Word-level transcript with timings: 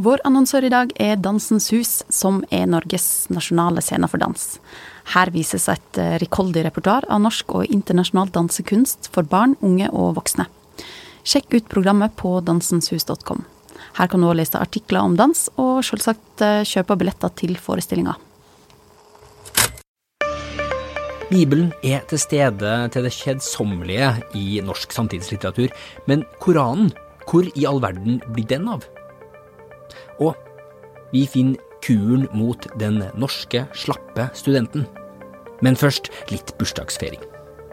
Vår 0.00 0.22
annonsør 0.24 0.64
i 0.64 0.70
dag 0.72 0.92
er 0.96 1.18
Dansens 1.20 1.66
Hus, 1.74 1.90
som 2.08 2.38
er 2.48 2.64
Norges 2.72 3.26
nasjonale 3.28 3.82
scene 3.84 4.08
for 4.08 4.22
dans. 4.22 4.44
Her 5.12 5.28
vises 5.34 5.66
et 5.68 5.98
eh, 6.00 6.14
rikholdig 6.22 6.62
repertoar 6.64 7.04
av 7.12 7.18
norsk 7.20 7.52
og 7.58 7.68
internasjonal 7.68 8.30
dansekunst 8.32 9.10
for 9.12 9.28
barn, 9.28 9.58
unge 9.60 9.90
og 9.92 10.14
voksne. 10.16 10.46
Sjekk 11.20 11.52
ut 11.52 11.68
programmet 11.68 12.14
på 12.16 12.32
dansenshus.com. 12.46 13.42
Her 13.98 14.08
kan 14.08 14.24
du 14.24 14.28
også 14.30 14.38
lese 14.38 14.62
artikler 14.62 15.04
om 15.04 15.18
dans, 15.18 15.42
og 15.60 15.82
selvsagt 15.84 16.44
eh, 16.46 16.62
kjøpe 16.70 16.96
billetter 17.02 17.34
til 17.36 17.58
forestillinga. 17.60 18.14
Bibelen 21.28 21.74
er 21.84 22.06
til 22.08 22.22
stede 22.22 22.72
til 22.96 23.04
det 23.04 23.12
kjedsommelige 23.18 24.14
i 24.32 24.64
norsk 24.64 24.96
samtidslitteratur, 24.96 25.68
men 26.08 26.24
Koranen, 26.40 26.88
hvor 27.28 27.44
i 27.52 27.68
all 27.68 27.84
verden 27.84 28.22
blir 28.32 28.48
den 28.48 28.72
av? 28.72 28.88
Og 30.20 30.36
vi 31.14 31.24
finner 31.26 31.58
kuren 31.84 32.28
mot 32.36 32.66
den 32.80 33.00
norske, 33.18 33.64
slappe 33.72 34.28
studenten. 34.36 34.86
Men 35.64 35.76
først 35.80 36.12
litt 36.32 36.52
bursdagsfeiring. 36.60 37.22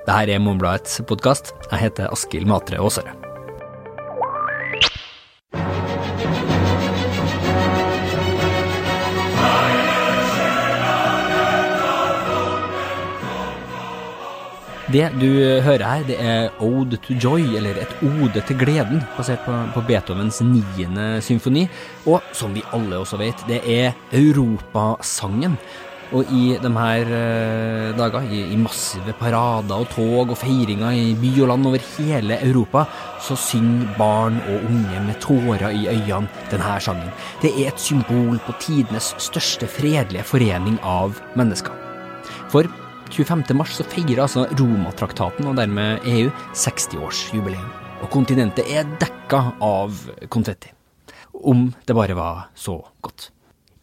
Dette 0.08 0.32
er 0.32 0.40
Morgenbladets 0.40 1.02
podkast. 1.08 1.52
Jeg 1.68 1.84
heter 1.90 2.12
Askild 2.16 2.48
Matre 2.48 2.80
Aasare. 2.80 3.27
Det 14.88 15.10
du 15.20 15.28
hører 15.66 15.84
her, 15.84 16.04
det 16.08 16.16
er 16.24 16.62
Ode 16.64 16.96
to 17.04 17.16
Joy, 17.20 17.44
eller 17.60 17.76
et 17.82 17.96
ode 18.08 18.40
til 18.48 18.56
gleden, 18.56 19.02
basert 19.18 19.42
på, 19.44 19.52
på 19.74 19.84
Beethovens 19.84 20.40
niende 20.40 21.18
symfoni. 21.20 21.66
Og 22.08 22.24
som 22.32 22.56
vi 22.56 22.64
alle 22.72 23.02
også 23.02 23.20
vet, 23.20 23.44
det 23.50 23.60
er 23.68 23.98
europasangen. 24.16 25.58
Og 26.16 26.32
i 26.32 26.54
de 26.64 26.72
her 26.72 27.12
eh, 27.18 27.90
dager, 28.00 28.32
i, 28.32 28.46
i, 28.54 28.62
massive 28.64 29.12
parader 29.20 29.76
og 29.76 29.90
tog 29.92 30.32
og 30.32 30.40
feiringer 30.40 30.96
i 30.96 31.12
by 31.20 31.34
og 31.44 31.52
land 31.52 31.68
over 31.68 31.84
hele 31.98 32.40
Europa, 32.48 32.86
så 33.20 33.36
synger 33.36 33.92
barn 34.00 34.40
og 34.48 34.72
unge 34.72 35.04
med 35.04 35.20
tårer 35.20 35.68
i 35.68 35.84
øynene 35.98 36.32
denne 36.48 36.80
sangen. 36.80 37.12
Det 37.44 37.52
er 37.52 37.74
et 37.74 37.88
symbol 37.90 38.40
på 38.48 38.56
tidenes 38.64 39.18
største 39.20 39.68
fredelige 39.68 40.24
forening 40.24 40.80
av 40.80 41.20
mennesker. 41.36 41.76
For 42.48 42.87
25. 43.14 43.56
mars 43.58 43.78
så 43.78 43.86
feirer 43.88 44.24
altså 44.26 44.46
Romatraktaten, 44.60 45.48
og 45.50 45.58
dermed 45.60 46.06
EU, 46.08 46.32
60-årsjubileum. 46.54 47.70
Og 48.04 48.12
kontinentet 48.14 48.70
er 48.70 48.88
dekka 49.02 49.42
av 49.64 49.96
konfetti. 50.34 50.74
Om 51.38 51.70
det 51.86 51.96
bare 51.98 52.18
var 52.18 52.48
så 52.58 52.80
godt. 53.02 53.32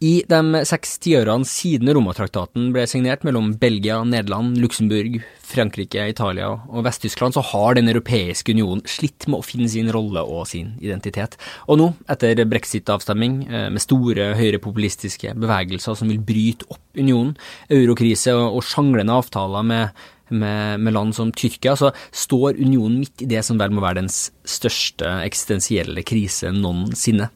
I 0.03 0.25
de 0.27 0.61
seks 0.67 0.97
tiårene 0.99 1.47
siden 1.47 1.87
Romatraktaten 1.95 2.67
ble 2.75 2.83
signert 2.89 3.23
mellom 3.23 3.53
Belgia, 3.59 4.01
Nederland, 4.03 4.57
Luxembourg, 4.59 5.21
Frankrike, 5.45 6.03
Italia 6.11 6.49
og 6.51 6.83
Vest-Tyskland, 6.83 7.35
så 7.37 7.43
har 7.53 7.75
Den 7.75 7.87
europeiske 7.87 8.51
unionen 8.51 8.83
slitt 8.85 9.27
med 9.27 9.39
å 9.39 9.45
finne 9.45 9.69
sin 9.71 9.91
rolle 9.91 10.19
og 10.19 10.47
sin 10.47 10.73
identitet. 10.81 11.37
Og 11.67 11.79
nå, 11.79 11.93
etter 12.11 12.43
brexit-avstemming, 12.43 13.47
eh, 13.47 13.69
med 13.69 13.81
store 13.81 14.33
høyrepopulistiske 14.35 15.33
bevegelser 15.35 15.95
som 15.95 16.11
vil 16.11 16.19
bryte 16.19 16.67
opp 16.69 16.81
unionen, 16.97 17.37
eurokrise 17.69 18.35
og, 18.35 18.63
sjanglende 18.63 19.15
avtaler 19.15 19.63
med, 19.63 19.89
med, 20.29 20.79
med, 20.79 20.93
land 20.93 21.15
som 21.15 21.31
Tyrkia, 21.31 21.75
så 21.75 21.93
står 22.11 22.59
unionen 22.59 22.99
midt 22.99 23.21
i 23.21 23.31
det 23.31 23.45
som 23.45 23.57
vel 23.57 23.71
må 23.71 23.83
være 23.83 24.01
dens 24.01 24.31
største 24.43 25.21
eksistensielle 25.23 26.03
krise 26.03 26.51
noensinne. 26.51 27.29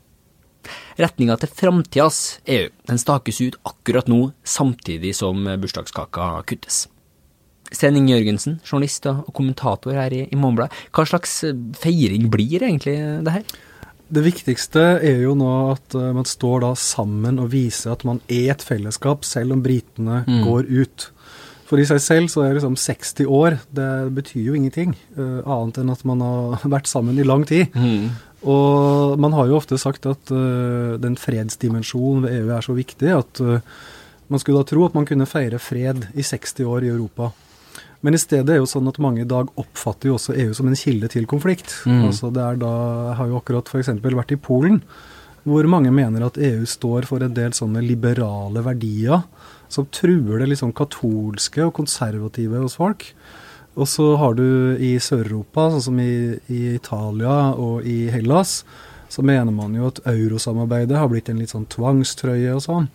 Retninga 1.00 1.40
til 1.40 1.52
framtidas 1.62 2.40
EU 2.50 2.70
den 2.90 3.02
stakes 3.02 3.42
ut 3.42 3.60
akkurat 3.68 4.10
nå, 4.12 4.30
samtidig 4.44 5.16
som 5.18 5.48
bursdagskaka 5.62 6.32
kuttes. 6.50 6.88
Sten 7.70 7.98
Inge 8.00 8.16
Jørgensen, 8.16 8.58
journalist 8.66 9.06
og 9.12 9.30
kommentator 9.38 9.94
her 9.98 10.14
i, 10.16 10.24
i 10.26 10.38
Morgenbladet. 10.38 10.74
Hva 10.96 11.06
slags 11.06 11.36
eh, 11.46 11.58
feiring 11.78 12.30
blir 12.34 12.66
egentlig 12.66 12.96
det 13.26 13.36
her? 13.36 13.58
Det 14.10 14.24
viktigste 14.26 14.86
er 15.06 15.22
jo 15.22 15.36
nå 15.38 15.50
at 15.76 15.94
uh, 15.94 16.10
man 16.18 16.26
står 16.26 16.64
da 16.64 16.72
sammen 16.82 17.38
og 17.44 17.52
viser 17.54 17.94
at 17.94 18.06
man 18.10 18.24
er 18.26 18.56
et 18.56 18.66
fellesskap, 18.66 19.28
selv 19.28 19.54
om 19.54 19.62
britene 19.62 20.24
mm. 20.26 20.40
går 20.48 20.72
ut. 20.80 21.06
For 21.70 21.78
i 21.78 21.86
seg 21.86 22.02
selv 22.02 22.32
så 22.34 22.48
er 22.48 22.56
liksom 22.58 22.74
60 22.82 23.30
år, 23.30 23.60
det 23.78 23.92
betyr 24.18 24.48
jo 24.48 24.56
ingenting. 24.58 24.96
Uh, 25.14 25.46
annet 25.46 25.78
enn 25.84 25.94
at 25.94 26.02
man 26.10 26.26
har 26.26 26.66
vært 26.74 26.90
sammen 26.90 27.22
i 27.22 27.28
lang 27.28 27.46
tid. 27.46 27.70
Mm. 27.78 28.10
Og 28.48 29.20
man 29.20 29.36
har 29.36 29.50
jo 29.50 29.58
ofte 29.58 29.80
sagt 29.82 30.08
at 30.08 30.32
uh, 30.32 30.96
den 31.02 31.18
fredsdimensjonen 31.20 32.24
ved 32.26 32.38
EU 32.38 32.54
er 32.56 32.64
så 32.66 32.76
viktig 32.78 33.12
at 33.12 33.42
uh, 33.44 33.60
man 34.30 34.42
skulle 34.42 34.62
da 34.62 34.70
tro 34.70 34.86
at 34.86 34.96
man 34.96 35.08
kunne 35.10 35.28
feire 35.28 35.60
fred 35.60 36.08
i 36.14 36.24
60 36.24 36.64
år 36.70 36.86
i 36.86 36.92
Europa. 36.94 37.32
Men 38.06 38.16
i 38.16 38.22
stedet 38.22 38.54
er 38.54 38.62
jo 38.62 38.70
sånn 38.70 38.88
at 38.88 39.00
mange 39.04 39.26
i 39.26 39.28
dag 39.28 39.50
oppfatter 39.60 40.12
jo 40.12 40.16
også 40.16 40.38
EU 40.40 40.54
som 40.56 40.70
en 40.70 40.78
kilde 40.80 41.10
til 41.12 41.28
konflikt. 41.28 41.74
Mm. 41.90 42.06
Altså 42.08 42.30
det 42.32 42.44
er 42.46 42.60
da, 42.62 42.74
Jeg 43.10 43.18
har 43.20 43.32
jo 43.32 43.40
akkurat 43.42 43.72
f.eks. 43.72 43.92
vært 44.06 44.36
i 44.36 44.40
Polen, 44.40 44.80
hvor 45.44 45.68
mange 45.72 45.92
mener 45.92 46.24
at 46.24 46.40
EU 46.40 46.64
står 46.68 47.10
for 47.10 47.26
en 47.26 47.36
del 47.36 47.56
sånne 47.58 47.84
liberale 47.84 48.64
verdier 48.64 49.26
som 49.70 49.88
truer 49.94 50.42
det 50.42 50.50
liksom 50.54 50.72
katolske 50.78 51.66
og 51.66 51.76
konservative 51.82 52.64
hos 52.64 52.78
folk. 52.80 53.04
Og 53.80 53.88
så 53.88 54.12
har 54.20 54.36
du 54.36 54.76
i 54.84 54.98
Sør-Europa, 55.00 55.70
sånn 55.72 55.86
som 55.86 56.00
i, 56.04 56.36
i, 56.52 56.76
Italia 56.76 57.54
og 57.56 57.88
i 57.88 58.10
Hellas, 58.12 58.64
så 59.10 59.24
mener 59.26 59.54
man 59.56 59.74
jo 59.78 59.88
at 59.90 60.02
eurosamarbeidet 60.10 61.00
har 61.00 61.10
blitt 61.10 61.32
en 61.32 61.40
litt 61.42 61.54
sånn 61.54 61.70
tvangstrøye 61.72 62.52
og 62.58 62.64
sånn. 62.66 62.90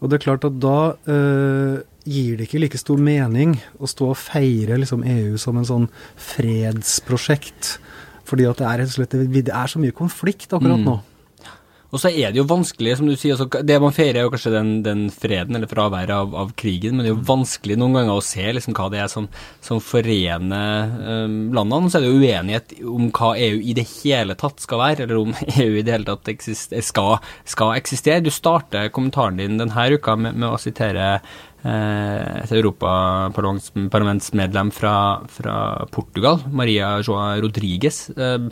Og 0.00 0.10
det 0.10 0.18
er 0.18 0.26
klart 0.28 0.46
at 0.48 0.58
da 0.62 0.78
eh, 1.10 1.80
gir 2.08 2.36
det 2.38 2.46
ikke 2.46 2.62
like 2.62 2.80
stor 2.80 3.00
mening 3.02 3.56
å 3.80 3.88
stå 3.90 4.12
og 4.12 4.20
feire 4.20 4.78
liksom 4.80 5.02
EU 5.04 5.40
som 5.40 5.58
en 5.60 5.68
sånn 5.68 5.88
fredsprosjekt. 6.30 7.74
Fordi 8.28 8.46
at 8.48 8.60
det 8.60 8.68
er, 8.68 8.84
slett, 8.92 9.16
det 9.16 9.48
er 9.48 9.72
så 9.72 9.82
mye 9.82 9.96
konflikt 9.96 10.52
akkurat 10.52 10.80
mm. 10.80 10.86
nå. 10.86 10.96
Og 11.90 11.98
så 11.98 12.06
er 12.12 12.30
det 12.30 12.38
jo 12.38 12.44
vanskelig, 12.46 12.92
som 12.98 13.06
du 13.08 13.16
sier, 13.18 13.32
altså, 13.34 13.62
det 13.66 13.78
man 13.82 13.92
feirer 13.94 14.18
er 14.20 14.24
jo 14.26 14.30
kanskje 14.30 14.52
den, 14.54 14.68
den 14.86 15.00
freden 15.10 15.56
eller 15.58 15.68
fraværet 15.70 16.12
av, 16.14 16.34
av, 16.38 16.52
krigen, 16.58 16.94
men 16.94 17.02
det 17.02 17.10
er 17.10 17.16
jo 17.16 17.32
vanskelig 17.32 17.76
noen 17.80 17.94
ganger 17.98 18.14
å 18.14 18.24
se 18.24 18.52
liksom, 18.54 18.74
hva 18.78 18.86
det 18.92 19.00
er 19.02 19.08
som, 19.10 19.26
som 19.64 19.80
forener 19.82 20.86
um, 21.26 21.52
landene. 21.56 21.90
Så 21.90 21.98
er 21.98 22.02
det 22.06 22.12
jo 22.12 22.22
uenighet 22.22 22.68
om 22.86 23.10
hva 23.16 23.30
EU 23.42 23.58
i 23.58 23.74
det 23.76 23.86
hele 24.04 24.34
tatt 24.38 24.58
skal 24.62 24.78
være, 24.84 25.02
eller 25.06 25.16
om 25.24 25.30
EU 25.64 25.72
i 25.74 25.82
det 25.82 25.92
hele 25.96 26.10
tatt 26.12 26.30
eksister, 26.30 26.80
skal, 26.86 27.12
skal, 27.42 27.74
eksistere. 27.80 28.22
Du 28.22 28.30
starter 28.34 28.94
kommentaren 28.94 29.36
din 29.42 29.58
denne 29.58 29.90
uka 29.90 30.14
med, 30.14 30.38
med 30.38 30.48
å 30.52 30.62
sitere 30.62 31.04
eh, 31.16 32.26
et 32.44 32.52
europaparlamentsmedlem 32.54 34.70
fra, 34.76 34.96
fra 35.26 35.56
Portugal, 35.90 36.38
Maria 36.54 37.02
Joa 37.02 37.34
Rodriguez, 37.42 38.14
eh, 38.14 38.46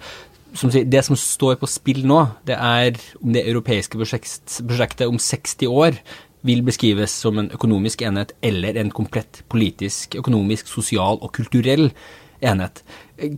som 0.56 0.72
sier, 0.72 0.86
det 0.88 1.02
som 1.04 1.18
står 1.18 1.58
på 1.60 1.68
spill 1.70 2.04
nå, 2.08 2.22
det 2.48 2.56
er 2.56 2.96
om 3.20 3.34
det 3.34 3.44
europeiske 3.48 3.98
prosjekt, 4.00 4.60
prosjektet 4.68 5.10
om 5.10 5.20
60 5.20 5.68
år 5.68 5.98
vil 6.46 6.62
beskrives 6.66 7.12
som 7.24 7.38
en 7.40 7.50
økonomisk 7.54 8.02
enhet 8.06 8.32
eller 8.46 8.78
en 8.78 8.92
komplett 8.94 9.42
politisk, 9.50 10.16
økonomisk, 10.20 10.70
sosial 10.70 11.18
og 11.20 11.32
kulturell 11.36 11.90
enhet. 12.44 12.84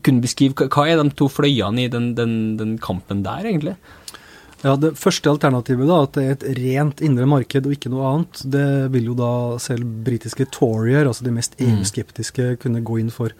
Kunne 0.04 0.22
beskrive 0.22 0.68
hva 0.68 0.86
er 0.86 1.00
de 1.00 1.14
to 1.16 1.30
fløyene 1.32 1.86
i 1.86 1.92
den, 1.92 2.12
den, 2.18 2.36
den 2.60 2.76
kampen 2.82 3.24
der, 3.24 3.46
egentlig? 3.48 3.78
Ja, 4.60 4.74
Det 4.76 4.92
første 5.00 5.30
alternativet, 5.32 5.88
da, 5.88 6.02
at 6.04 6.16
det 6.16 6.24
er 6.24 6.34
et 6.34 6.46
rent 6.58 7.00
indre 7.04 7.24
marked 7.28 7.64
og 7.64 7.72
ikke 7.72 7.92
noe 7.92 8.08
annet, 8.10 8.42
det 8.52 8.68
vil 8.92 9.08
jo 9.08 9.16
da 9.16 9.32
selv 9.62 9.88
britiske 10.04 10.50
Torier, 10.52 11.08
altså 11.08 11.24
de 11.24 11.32
mest 11.32 11.56
mm. 11.56 11.64
EU-skeptiske, 11.64 12.56
kunne 12.60 12.84
gå 12.84 13.00
inn 13.00 13.12
for. 13.14 13.32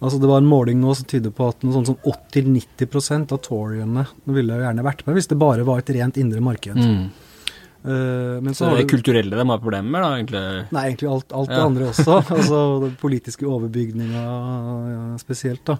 Altså 0.00 0.18
Det 0.20 0.28
var 0.28 0.42
en 0.42 0.48
måling 0.48 0.80
nå 0.82 0.94
som 0.98 1.06
tyder 1.08 1.32
på 1.34 1.50
at 1.52 1.62
noe 1.64 1.76
sånn 1.76 1.86
som 1.92 1.98
80-90% 2.10 3.34
av 3.34 3.42
Toriene 3.44 4.06
ville 4.26 4.56
jo 4.58 4.64
gjerne 4.66 4.86
vært 4.86 5.04
med 5.06 5.18
hvis 5.18 5.30
det 5.30 5.38
bare 5.40 5.66
var 5.66 5.82
et 5.82 5.92
rent 5.96 6.18
indre 6.20 6.42
marked. 6.44 6.80
Mm. 6.80 7.04
Uh, 7.84 8.40
men 8.40 8.54
så, 8.56 8.64
så 8.64 8.72
det 8.72 8.86
er 8.86 8.88
kulturelle 8.94 9.36
de 9.36 9.44
har 9.44 9.60
problemer 9.60 9.92
med, 9.92 10.00
da? 10.00 10.10
egentlig? 10.16 10.42
Nei, 10.72 10.84
egentlig 10.88 11.10
alt, 11.12 11.34
alt 11.36 11.52
ja. 11.52 11.58
det 11.58 11.64
andre 11.68 11.88
også. 11.90 12.16
altså 12.38 12.60
den 12.86 12.96
politiske 13.00 13.48
overbygninga 13.48 14.24
ja, 14.24 15.04
spesielt, 15.20 15.64
da. 15.68 15.78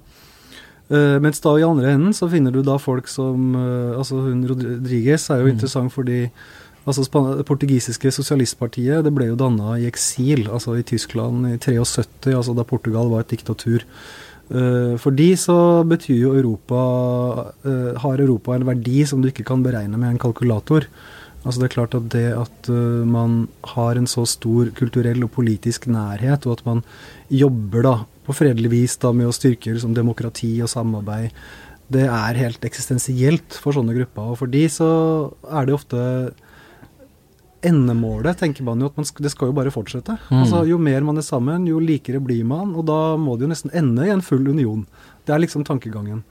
Uh, 0.92 1.16
mens 1.24 1.40
da 1.40 1.54
i 1.56 1.64
andre 1.64 1.94
enden 1.96 2.12
så 2.12 2.28
finner 2.28 2.52
du 2.52 2.60
da 2.60 2.74
folk 2.76 3.06
som 3.08 3.54
uh, 3.56 3.96
Altså 3.96 4.18
hun 4.20 4.42
Rodriguez 4.44 5.22
er 5.32 5.40
jo 5.40 5.46
mm. 5.46 5.54
interessant 5.54 5.94
fordi 5.94 6.18
Altså 6.84 7.04
Det 7.38 7.46
portugisiske 7.48 8.12
sosialistpartiet 8.12 9.04
det 9.06 9.12
ble 9.16 9.30
jo 9.30 9.40
danna 9.40 9.78
i 9.80 9.88
eksil, 9.88 10.46
altså 10.52 10.76
i 10.76 10.84
Tyskland 10.84 11.48
i 11.48 11.56
73, 11.56 12.34
altså 12.34 12.52
da 12.56 12.66
Portugal 12.68 13.08
var 13.12 13.24
et 13.24 13.32
diktatur. 13.32 13.86
Uh, 14.52 15.00
for 15.00 15.16
de 15.16 15.30
så 15.40 15.56
betyr 15.88 16.18
jo 16.20 16.34
Europa 16.36 16.76
uh, 17.64 17.96
Har 17.96 18.20
Europa 18.20 18.52
en 18.52 18.66
verdi 18.68 18.98
som 19.08 19.22
du 19.22 19.30
ikke 19.30 19.46
kan 19.48 19.62
beregne 19.64 19.96
med 19.96 20.10
en 20.10 20.20
kalkulator. 20.20 20.84
Altså 21.44 21.62
Det 21.62 21.70
er 21.70 21.72
klart 21.72 21.96
at 21.96 22.10
det 22.12 22.26
at 22.36 22.68
uh, 22.68 23.08
man 23.08 23.46
har 23.72 23.96
en 23.96 24.08
så 24.10 24.26
stor 24.28 24.68
kulturell 24.76 25.24
og 25.24 25.32
politisk 25.32 25.88
nærhet, 25.88 26.44
og 26.44 26.58
at 26.58 26.66
man 26.68 26.84
jobber 27.32 27.88
da 27.88 27.96
på 28.28 28.36
fredelig 28.36 28.72
vis 28.72 29.00
da 29.00 29.12
med 29.16 29.30
å 29.30 29.36
styrke 29.36 29.72
liksom, 29.72 29.96
demokrati 29.96 30.58
og 30.64 30.68
samarbeid, 30.72 31.32
det 31.92 32.04
er 32.08 32.40
helt 32.40 32.64
eksistensielt 32.64 33.56
for 33.60 33.76
sånne 33.76 33.96
grupper. 33.96 34.32
Og 34.32 34.40
for 34.40 34.52
de 34.52 34.64
så 34.72 34.88
er 35.48 35.68
det 35.68 35.76
ofte 35.76 36.00
endemålet, 37.66 38.38
tenker 38.40 38.66
man 38.66 38.82
jo 38.82 38.90
at 38.90 39.00
man 39.00 39.08
skal, 39.08 39.24
det 39.24 39.32
skal 39.32 39.50
jo 39.50 39.56
bare 39.56 39.72
fortsette. 39.74 40.18
Mm. 40.28 40.38
Altså 40.42 40.62
Jo 40.68 40.78
mer 40.82 41.04
man 41.06 41.20
er 41.20 41.26
sammen, 41.26 41.66
jo 41.68 41.80
likere 41.82 42.20
blir 42.22 42.44
man, 42.48 42.74
og 42.76 42.86
da 42.90 43.16
må 43.20 43.36
det 43.36 43.46
jo 43.46 43.52
nesten 43.54 43.74
ende 43.76 44.06
i 44.06 44.12
en 44.14 44.24
full 44.24 44.46
union. 44.48 44.86
Det 45.24 45.34
er 45.34 45.42
liksom 45.42 45.66
tankegangen. 45.66 46.22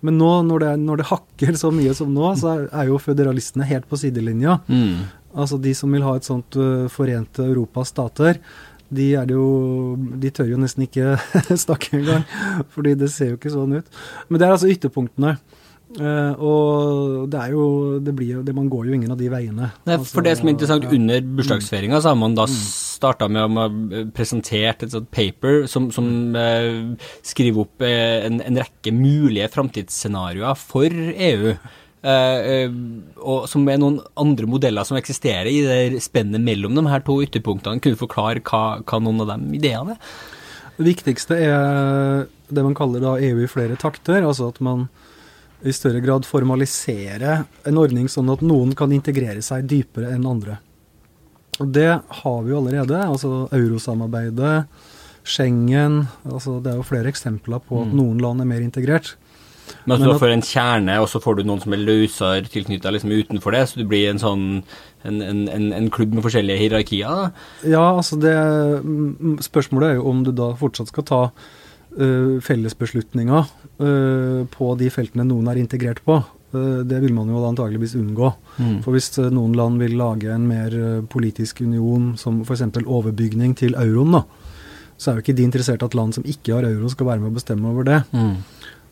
Men 0.00 0.16
nå, 0.16 0.30
når 0.48 0.64
det, 0.64 0.72
når 0.80 1.00
det 1.00 1.08
hakker 1.10 1.56
så 1.60 1.70
mye 1.74 1.92
som 1.96 2.12
nå, 2.14 2.32
så 2.40 2.54
er, 2.54 2.66
er 2.72 2.88
jo 2.88 3.00
føderalistene 3.02 3.68
helt 3.68 3.88
på 3.90 3.98
sidelinja. 4.00 4.58
Mm. 4.70 5.08
Altså 5.36 5.60
de 5.62 5.74
som 5.76 5.92
vil 5.92 6.04
ha 6.06 6.16
et 6.16 6.26
sånt 6.26 6.56
uh, 6.58 6.88
forente 6.90 7.44
Europas 7.44 7.92
stater, 7.92 8.40
de, 8.90 9.12
er 9.14 9.28
det 9.28 9.36
jo, 9.36 9.94
de 10.18 10.32
tør 10.34 10.48
jo 10.50 10.58
nesten 10.58 10.86
ikke 10.86 11.14
snakke 11.66 12.00
engang, 12.00 12.24
fordi 12.74 12.96
det 12.98 13.10
ser 13.12 13.34
jo 13.34 13.38
ikke 13.38 13.52
sånn 13.52 13.76
ut. 13.78 14.00
Men 14.28 14.40
det 14.40 14.48
er 14.48 14.56
altså 14.56 14.70
ytterpunktene. 14.72 15.36
Uh, 15.90 16.38
og 16.38 17.24
det 17.32 17.38
er 17.40 17.50
jo 17.50 17.64
det 17.98 18.12
blir 18.14 18.36
jo, 18.36 18.40
det, 18.46 18.52
Man 18.54 18.68
går 18.70 18.86
jo 18.86 18.94
ingen 18.94 19.10
av 19.10 19.18
de 19.18 19.26
veiene. 19.32 19.72
Nei, 19.88 19.96
Altså, 19.96 20.12
for 20.14 20.26
det 20.26 20.36
som 20.38 20.46
er 20.46 20.54
interessant, 20.54 20.86
ja. 20.86 20.92
under 20.94 21.24
bursdagsfeiringa 21.40 21.98
så 21.98 22.12
har 22.12 22.20
man 22.20 22.36
da 22.38 22.46
starta 22.46 23.26
med 23.26 23.42
å 23.42 23.64
ha 23.64 24.04
presentert 24.14 24.84
et 24.86 24.94
sånt 24.94 25.10
paper 25.10 25.66
som, 25.70 25.90
som 25.94 26.06
uh, 26.38 26.94
skriver 27.26 27.64
opp 27.64 27.82
uh, 27.82 28.20
en, 28.28 28.38
en 28.46 28.62
rekke 28.62 28.94
mulige 28.94 29.50
framtidsscenarioer 29.50 30.58
for 30.62 30.86
EU. 30.94 31.56
Og 32.00 33.42
som 33.50 33.66
er 33.68 33.76
noen 33.76 33.98
andre 34.16 34.46
modeller 34.48 34.86
som 34.88 34.96
eksisterer 34.96 35.50
i 35.50 35.58
det 35.66 36.00
spennet 36.00 36.40
mellom 36.40 36.78
de 36.78 36.86
her 36.88 37.02
to 37.04 37.18
ytterpunktene. 37.20 37.82
Kunne 37.82 37.98
du 37.98 38.00
forklare 38.00 38.40
hva, 38.40 38.78
hva 38.80 39.02
noen 39.02 39.20
av 39.26 39.34
de 39.34 39.58
ideene 39.58 39.98
er? 39.98 40.14
Det 40.78 40.86
viktigste 40.86 41.36
er 41.36 42.24
det 42.48 42.64
man 42.64 42.78
kaller 42.78 43.02
da 43.04 43.18
EU 43.20 43.42
i 43.44 43.50
flere 43.50 43.76
takter. 43.76 44.22
Altså 44.24 44.48
at 44.48 44.62
man 44.64 44.86
i 45.64 45.72
større 45.76 46.00
grad 46.00 46.24
formalisere 46.28 47.44
en 47.68 47.78
ordning 47.80 48.08
sånn 48.08 48.30
at 48.32 48.40
noen 48.46 48.74
kan 48.78 48.92
integrere 48.92 49.42
seg 49.44 49.66
dypere 49.68 50.14
enn 50.14 50.26
andre. 50.28 50.58
Og 51.60 51.68
det 51.76 51.90
har 52.22 52.38
vi 52.46 52.50
jo 52.54 52.60
allerede. 52.62 52.96
Altså 53.04 53.48
eurosamarbeidet, 53.52 54.64
Schengen 55.22 56.06
altså 56.24 56.62
Det 56.64 56.72
er 56.72 56.78
jo 56.78 56.86
flere 56.88 57.10
eksempler 57.12 57.60
på 57.60 57.82
at 57.82 57.90
Mm. 57.92 57.96
noen 57.96 58.18
land 58.18 58.40
er 58.40 58.46
mer 58.46 58.60
integrert. 58.64 59.16
Men 59.86 59.96
altså, 59.98 60.06
Men 60.06 60.14
du 60.14 60.18
får 60.18 60.32
en 60.32 60.42
kjerne, 60.42 61.00
og 61.00 61.08
så 61.08 61.20
får 61.22 61.36
du 61.36 61.42
noen 61.44 61.60
som 61.62 61.72
er 61.72 61.76
løsere 61.84 62.48
tilknytta 62.48 62.90
liksom 62.90 63.10
utenfor 63.12 63.52
det, 63.52 63.68
så 63.68 63.76
du 63.76 63.84
blir 63.84 64.08
en 64.10 64.18
sånn 64.18 64.64
en, 65.04 65.22
en, 65.22 65.48
en, 65.48 65.72
en 65.72 65.90
klubb 65.90 66.12
med 66.12 66.24
forskjellige 66.24 66.58
hierarkier. 66.58 67.08
da. 67.08 67.30
Ja, 67.64 67.96
altså 67.96 68.18
det 68.20 68.34
mm, 68.84 69.38
Spørsmålet 69.40 69.90
er 69.90 69.94
jo 70.00 70.08
om 70.10 70.24
du 70.24 70.32
da 70.32 70.52
fortsatt 70.54 70.88
skal 70.88 71.04
ta 71.04 71.30
uh, 71.98 72.36
fellesbeslutninger 72.44 73.48
øh, 73.80 74.44
på 74.52 74.74
de 74.78 74.90
feltene 74.92 75.24
noen 75.26 75.48
er 75.50 75.60
integrert 75.60 76.02
på. 76.04 76.20
Øh, 76.54 76.82
det 76.84 77.00
vil 77.02 77.14
man 77.14 77.30
jo 77.30 77.42
antageligvis 77.48 77.96
unngå. 77.96 78.32
Mm. 78.58 78.78
For 78.84 78.94
hvis 78.96 79.10
noen 79.32 79.54
land 79.56 79.80
vil 79.80 79.96
lage 79.98 80.30
en 80.34 80.46
mer 80.48 80.76
politisk 81.10 81.62
union, 81.64 82.12
som 82.16 82.42
f.eks. 82.44 82.66
overbygning 82.84 83.56
til 83.56 83.74
euroen, 83.78 84.18
da, 84.18 84.22
så 85.00 85.10
er 85.10 85.18
jo 85.18 85.24
ikke 85.24 85.36
de 85.38 85.46
interessert 85.48 85.82
at 85.82 85.94
land 85.96 86.12
som 86.12 86.26
ikke 86.28 86.54
har 86.54 86.68
euro, 86.68 86.90
skal 86.92 87.08
være 87.08 87.22
med 87.22 87.32
å 87.32 87.38
bestemme 87.38 87.70
over 87.70 87.86
det. 87.88 88.00
Mm. 88.12 88.34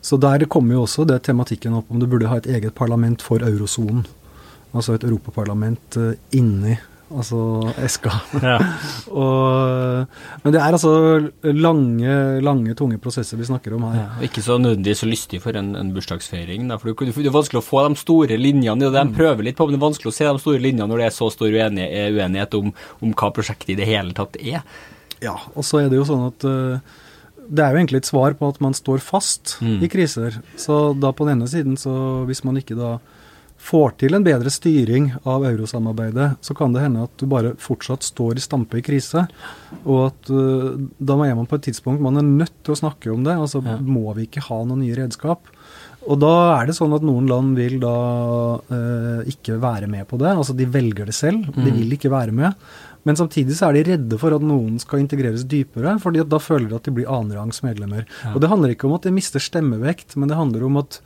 Så 0.01 0.17
der 0.17 0.47
kommer 0.49 0.77
jo 0.77 0.85
også 0.87 1.05
det 1.05 1.21
tematikken 1.27 1.75
opp 1.75 1.91
om 1.91 1.99
du 1.99 2.07
burde 2.07 2.31
ha 2.31 2.39
et 2.39 2.47
eget 2.49 2.73
parlament 2.73 3.21
for 3.21 3.43
eurosonen. 3.45 4.07
Altså 4.73 4.95
et 4.95 5.03
europaparlament 5.03 5.97
inni 6.33 6.77
altså 7.09 7.39
eska. 7.81 8.11
Ja. 8.43 8.57
Og, 9.21 10.05
men 10.43 10.53
det 10.55 10.59
er 10.61 10.75
altså 10.77 10.91
lange, 11.43 12.13
lange, 12.45 12.75
tunge 12.77 12.97
prosesser 13.01 13.37
vi 13.39 13.47
snakker 13.47 13.73
om 13.75 13.83
her. 13.89 13.97
Ja, 13.99 14.05
og 14.19 14.23
ikke 14.29 14.43
så 14.45 14.57
nødvendigvis 14.61 15.01
så 15.03 15.09
lystig 15.09 15.41
for 15.43 15.57
en, 15.59 15.73
en 15.79 15.91
bursdagsfeiring. 15.95 16.67
Da, 16.71 16.77
for 16.81 16.91
det, 16.93 17.11
det 17.17 17.27
er 17.31 17.35
vanskelig 17.35 17.61
å 17.61 17.65
få 17.65 17.83
de 17.87 17.99
store 17.99 18.37
linjene. 18.39 18.91
De 18.95 19.03
prøver 19.17 19.43
litt 19.49 19.57
på, 19.59 19.67
men 19.67 19.75
det 19.75 19.81
er 19.81 19.87
vanskelig 19.87 20.11
å 20.13 20.15
se 20.15 20.29
de 20.29 20.43
store 20.45 20.63
linjene 20.63 20.87
når 20.91 21.03
det 21.03 21.09
er 21.09 21.17
så 21.17 21.29
stor 21.33 21.51
uenighet, 21.51 22.15
uenighet 22.15 22.57
om, 22.61 22.71
om 23.03 23.13
hva 23.19 23.31
prosjektet 23.35 23.73
i 23.75 23.77
det 23.81 23.89
hele 23.89 24.15
tatt 24.17 24.39
er. 24.39 24.63
Ja, 25.23 25.35
og 25.55 25.65
så 25.67 25.81
er 25.83 25.89
det 25.91 25.99
jo 25.99 26.07
sånn 26.07 26.27
at 26.29 26.45
uh, 26.47 26.79
det 27.49 27.63
er 27.65 27.73
jo 27.73 27.79
egentlig 27.81 28.03
et 28.03 28.07
svar 28.11 28.35
på 28.39 28.47
at 28.53 28.59
man 28.63 28.75
står 28.77 29.01
fast 29.03 29.57
Mm. 29.59 29.79
i 29.83 29.87
kriser. 29.91 30.37
Så 30.55 30.93
da 30.95 31.09
på 31.11 31.25
den 31.27 31.39
ene 31.41 31.47
siden, 31.51 31.75
så 31.81 32.23
hvis 32.29 32.43
man 32.47 32.55
ikke 32.61 32.77
da 32.79 32.93
får 33.59 33.97
til 33.99 34.15
en 34.15 34.23
bedre 34.23 34.49
styring 34.49 35.09
av 35.27 35.43
eurosamarbeidet, 35.45 36.37
så 36.41 36.55
kan 36.55 36.71
det 36.73 36.81
hende 36.85 37.03
at 37.03 37.17
du 37.19 37.25
bare 37.29 37.51
fortsatt 37.59 38.05
står 38.07 38.39
i 38.39 38.43
stampe 38.45 38.79
i 38.79 38.83
krise. 38.85 39.25
Og 39.83 40.05
at 40.07 40.31
uh, 40.31 40.79
da 40.97 41.17
er 41.27 41.35
man 41.35 41.45
på 41.49 41.59
et 41.59 41.67
tidspunkt 41.67 42.01
man 42.01 42.17
er 42.21 42.23
nødt 42.25 42.55
til 42.63 42.73
å 42.73 42.79
snakke 42.79 43.11
om 43.13 43.23
det. 43.27 43.35
Altså 43.35 43.59
Ja. 43.65 43.77
må 43.77 44.13
vi 44.15 44.25
ikke 44.29 44.45
ha 44.47 44.63
noen 44.63 44.79
nye 44.85 44.95
redskap? 44.95 45.51
Og 46.07 46.17
da 46.23 46.31
er 46.61 46.69
det 46.69 46.77
sånn 46.79 46.95
at 46.95 47.03
noen 47.03 47.27
land 47.27 47.57
vil 47.59 47.75
da 47.83 47.91
uh, 48.71 49.21
ikke 49.27 49.59
være 49.61 49.89
med 49.91 50.07
på 50.07 50.17
det. 50.17 50.31
Altså 50.31 50.55
de 50.55 50.65
velger 50.65 51.05
det 51.11 51.15
selv, 51.17 51.45
de 51.53 51.67
Mm. 51.69 51.75
vil 51.81 51.97
ikke 51.99 52.09
være 52.15 52.31
med. 52.31 52.55
Men 53.05 53.15
samtidig 53.15 53.55
så 53.55 53.69
er 53.69 53.73
de 53.83 53.83
redde 53.91 54.17
for 54.19 54.33
at 54.35 54.41
noen 54.41 54.79
skal 54.79 54.99
integreres 55.03 55.43
dypere, 55.47 55.97
fordi 55.99 56.19
at 56.23 56.29
da 56.31 56.37
føler 56.39 56.69
de 56.69 56.75
at 56.75 56.83
de 56.83 56.91
blir 56.91 57.07
annenrangs 57.07 57.61
medlemmer. 57.63 58.05
Ja. 58.23 58.33
Og 58.35 58.41
det 58.41 58.49
handler 58.49 58.73
ikke 58.75 58.87
om 58.89 58.95
at 58.95 59.03
de 59.03 59.11
mister 59.11 59.39
stemmevekt, 59.39 60.15
men 60.17 60.27
det 60.29 60.35
handler 60.39 60.63
om 60.67 60.77
at 60.77 60.99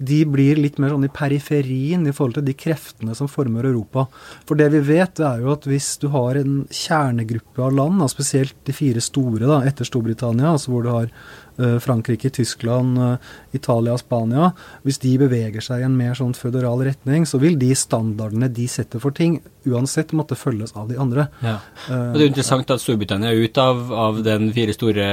de 0.00 0.22
blir 0.24 0.56
litt 0.56 0.78
mer 0.80 0.94
sånn 0.94 1.04
i 1.04 1.12
periferien 1.12 2.06
i 2.08 2.12
forhold 2.16 2.38
til 2.38 2.46
de 2.46 2.54
kreftene 2.56 3.12
som 3.16 3.28
former 3.28 3.68
Europa. 3.68 4.06
For 4.48 4.56
det 4.56 4.70
vi 4.72 4.80
vet, 4.86 5.18
det 5.20 5.26
er 5.28 5.42
jo 5.44 5.52
at 5.52 5.68
hvis 5.68 5.90
du 6.00 6.08
har 6.14 6.40
en 6.40 6.62
kjernegruppe 6.72 7.66
av 7.66 7.76
land, 7.76 8.00
spesielt 8.08 8.56
de 8.64 8.72
fire 8.76 9.02
store 9.04 9.44
da, 9.44 9.60
etter 9.68 9.88
Storbritannia, 9.88 10.54
altså 10.54 10.72
hvor 10.72 10.86
du 10.86 10.90
har 10.94 11.12
Frankrike, 11.58 12.30
Tyskland, 12.30 12.98
eh, 12.98 13.16
Italia 13.54 13.96
Spania, 13.98 14.52
hvis 14.84 14.98
de 15.02 15.16
beveger 15.18 15.60
seg 15.60 15.80
i 15.80 15.84
en 15.84 15.96
mer 15.96 16.14
sånn 16.14 16.34
føderal 16.34 16.84
retning, 16.86 17.26
så 17.26 17.40
vil 17.40 17.58
de 17.58 17.72
standardene 17.74 18.48
de 18.52 18.66
setter 18.68 19.00
for 19.00 19.10
ting, 19.10 19.40
uansett 19.66 20.12
måtte 20.16 20.36
følges 20.38 20.72
av 20.76 20.88
de 20.88 20.96
andre. 20.96 21.28
Ja. 21.42 21.58
Eh, 21.88 21.92
Og 21.92 22.14
det 22.14 22.20
er 22.22 22.26
jo 22.28 22.32
interessant 22.32 22.70
at 22.70 22.80
Storbritannia 22.80 23.30
er 23.32 23.42
ute 23.44 23.58
av, 23.60 23.92
av 23.92 24.22
den 24.24 24.52
fire 24.52 24.72
store 24.72 25.08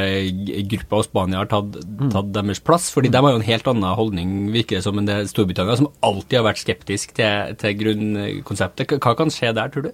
gruppa, 0.69 0.97
og 1.01 1.05
Spania 1.09 1.37
har 1.41 1.49
tatt, 1.51 1.75
tatt 2.11 2.31
deres 2.33 2.59
plass. 2.63 2.91
fordi 2.91 3.09
de 3.11 3.17
har 3.21 3.31
jo 3.31 3.41
en 3.41 3.49
helt 3.49 3.67
annen 3.67 3.95
holdning, 3.97 4.51
virker 4.53 4.77
det 4.77 4.83
som, 4.83 4.97
enn 4.97 5.05
det 5.09 5.29
Storbritannia, 5.29 5.77
som 5.77 5.91
alltid 6.01 6.39
har 6.39 6.47
vært 6.53 6.63
skeptisk 6.63 7.13
til, 7.17 7.55
til 7.59 7.75
grunnkonseptet. 7.81 8.97
Hva 9.01 9.15
kan 9.17 9.29
skje 9.33 9.53
der, 9.57 9.69
tror 9.73 9.89
du? 9.89 9.91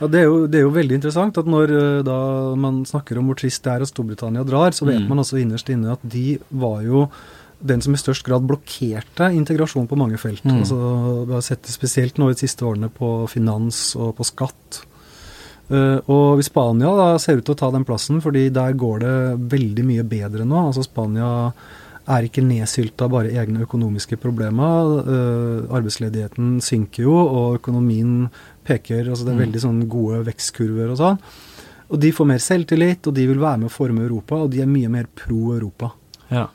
Ja, 0.00 0.06
det 0.12 0.20
er, 0.20 0.26
jo, 0.28 0.42
det 0.50 0.58
er 0.60 0.66
jo 0.66 0.74
veldig 0.74 0.98
interessant 0.98 1.38
at 1.40 1.46
når 1.48 1.70
eh, 1.72 2.02
da 2.04 2.16
man 2.60 2.82
snakker 2.84 3.16
om 3.20 3.30
hvor 3.30 3.38
trist 3.40 3.62
det 3.64 3.72
er 3.72 3.84
at 3.86 3.88
Storbritannia 3.88 4.44
drar, 4.44 4.74
så 4.76 4.84
vet 4.88 5.00
Mm. 5.00 5.08
man 5.08 5.22
også 5.22 5.38
innerst 5.40 5.70
inne 5.72 5.92
at 5.94 6.02
de 6.04 6.38
var 6.50 6.82
jo 6.84 7.06
den 7.66 7.80
som 7.80 7.94
i 7.96 7.96
størst 7.96 8.22
grad 8.26 8.44
blokkerte 8.44 9.30
integrasjon 9.32 9.86
på 9.88 9.96
mange 9.96 10.18
felt. 10.20 10.44
Mm. 10.44 10.58
Altså, 10.60 10.76
vi 11.26 11.32
har 11.32 11.40
sett 11.46 11.62
det 11.64 11.72
spesielt 11.72 12.18
nå 12.20 12.28
de 12.28 12.36
siste 12.42 12.60
årene 12.68 12.90
på 12.92 13.26
finans 13.32 13.96
og 13.96 14.12
på 14.18 14.26
skatt. 14.28 14.82
Uh, 15.70 15.98
og 16.12 16.44
Spania 16.46 16.92
da 16.94 17.06
ser 17.18 17.40
ut 17.40 17.46
til 17.48 17.56
å 17.56 17.58
ta 17.58 17.72
den 17.74 17.82
plassen, 17.88 18.20
fordi 18.22 18.44
der 18.54 18.76
går 18.78 19.00
det 19.02 19.14
veldig 19.56 19.84
mye 19.88 20.04
bedre 20.06 20.44
nå. 20.46 20.66
Altså 20.68 20.84
Spania 20.86 21.30
er 22.08 22.26
ikke 22.28 22.44
nedsylta 22.46 23.08
bare 23.10 23.32
egne 23.34 23.64
økonomiske 23.66 24.16
problemer. 24.22 24.92
Uh, 25.06 25.66
arbeidsledigheten 25.74 26.60
synker 26.62 27.02
jo, 27.02 27.14
og 27.16 27.58
økonomien 27.60 28.28
peker 28.66 29.08
altså 29.10 29.24
Det 29.24 29.32
er 29.34 29.38
Mm. 29.38 29.44
veldig 29.46 29.62
sånn 29.62 29.88
gode 29.88 30.24
vekstkurver 30.26 30.90
og 30.90 30.98
sånn. 30.98 31.18
Og 31.90 32.00
de 32.00 32.10
får 32.12 32.26
mer 32.26 32.38
selvtillit, 32.38 33.06
og 33.06 33.14
de 33.14 33.26
vil 33.26 33.38
være 33.38 33.58
med 33.58 33.68
å 33.68 33.72
forme 33.72 34.02
Europa, 34.02 34.34
og 34.36 34.50
de 34.50 34.60
er 34.62 34.66
mye 34.66 34.88
mer 34.88 35.06
pro 35.14 35.52
Europa. 35.54 35.92
Ja. 36.30 36.48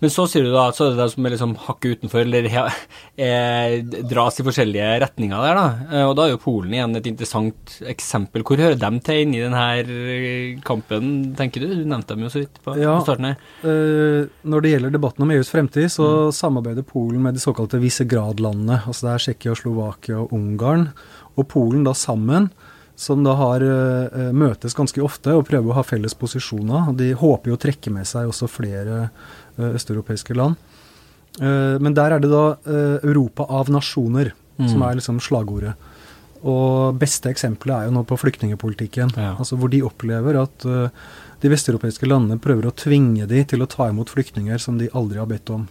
Men 0.00 0.10
så 0.10 0.24
sier 0.30 0.46
du 0.46 0.52
da 0.54 0.68
at 0.70 0.76
så 0.78 0.86
er 0.86 0.94
det 0.96 1.02
de 1.04 1.12
som 1.12 1.26
er 1.28 1.32
liksom 1.34 1.50
hakket 1.66 1.98
utenfor, 2.00 2.22
eller 2.24 2.46
ja, 2.48 2.62
eh, 3.20 3.82
dras 4.08 4.40
i 4.40 4.44
forskjellige 4.46 4.94
retninger 5.02 5.42
der, 5.44 5.58
da. 5.58 5.66
Eh, 5.92 6.04
Og 6.08 6.14
da 6.16 6.24
er 6.24 6.32
jo 6.34 6.40
Polen 6.40 6.72
igjen 6.72 6.96
et 6.96 7.06
interessant 7.10 7.74
eksempel. 7.84 8.42
Hvor 8.48 8.56
hører 8.62 8.78
de 8.80 8.90
til 9.04 9.20
inni 9.26 9.42
denne 9.44 10.60
kampen, 10.64 11.10
tenker 11.38 11.60
du? 11.64 11.68
Du 11.82 11.84
nevnte 11.88 12.14
dem 12.16 12.24
jo 12.24 12.32
så 12.32 12.40
vidt 12.42 12.60
på, 12.64 12.76
Ja. 12.80 12.96
på 12.98 13.04
starten 13.04 13.28
her. 13.30 13.36
Eh, 13.62 14.28
når 14.48 14.62
det 14.64 14.72
gjelder 14.74 14.90
debatten 14.96 15.22
om 15.26 15.30
EUs 15.36 15.50
fremtid, 15.52 15.90
så 15.92 16.08
Mm. 16.30 16.32
samarbeider 16.32 16.82
Polen 16.86 17.22
med 17.22 17.34
de 17.34 17.40
såkalte 17.40 17.80
Visegrad-landene. 17.80 18.82
Altså 18.86 19.02
det 19.06 19.12
er 19.14 19.24
Tsjekkia, 19.34 19.54
Slovakia 19.56 20.18
og 20.22 20.32
Ungarn. 20.32 20.92
Og 21.36 21.48
Polen 21.48 21.84
da 21.84 21.92
sammen, 21.92 22.50
som 22.96 23.22
da 23.24 23.32
har 23.34 23.62
eh, 23.62 24.30
møtes 24.32 24.74
ganske 24.76 25.00
ofte 25.02 25.32
og 25.32 25.46
prøver 25.48 25.70
å 25.70 25.74
ha 25.78 25.82
felles 25.82 26.12
posisjoner. 26.14 26.94
De 26.96 27.12
håper 27.14 27.48
jo 27.48 27.56
å 27.56 27.60
trekke 27.60 27.90
med 27.90 28.04
seg 28.06 28.28
også 28.28 28.48
flere 28.48 28.98
eh, 29.04 29.08
østeuropeiske 29.76 30.36
land. 30.36 30.56
Eh, 31.38 31.78
men 31.78 31.94
der 31.94 32.16
er 32.16 32.22
det 32.22 32.30
da 32.32 32.44
eh, 32.66 32.98
Europa 33.06 33.46
av 33.48 33.70
nasjoner 33.70 34.32
som 34.58 34.76
Mm. 34.76 34.82
er 34.82 34.94
liksom 34.98 35.20
slagordet. 35.24 35.74
Og 36.44 36.98
beste 36.98 37.30
eksempelet 37.30 37.74
er 37.76 37.84
jo 37.86 37.92
nå 37.94 38.02
på 38.04 38.18
flyktningepolitikken. 38.20 39.12
Ja. 39.16 39.36
Altså 39.38 39.56
hvor 39.56 39.70
de 39.70 39.80
opplever 39.82 40.36
at 40.42 40.64
eh, 40.66 40.90
de 41.40 41.48
vesteuropeiske 41.48 42.06
landene 42.06 42.38
prøver 42.38 42.68
å 42.68 42.74
tvinge 42.76 43.26
de 43.26 43.44
til 43.44 43.62
å 43.62 43.68
ta 43.68 43.88
imot 43.88 44.10
flyktninger 44.12 44.58
som 44.60 44.76
de 44.76 44.90
aldri 44.92 45.18
har 45.18 45.26
bedt 45.26 45.50
om. 45.50 45.68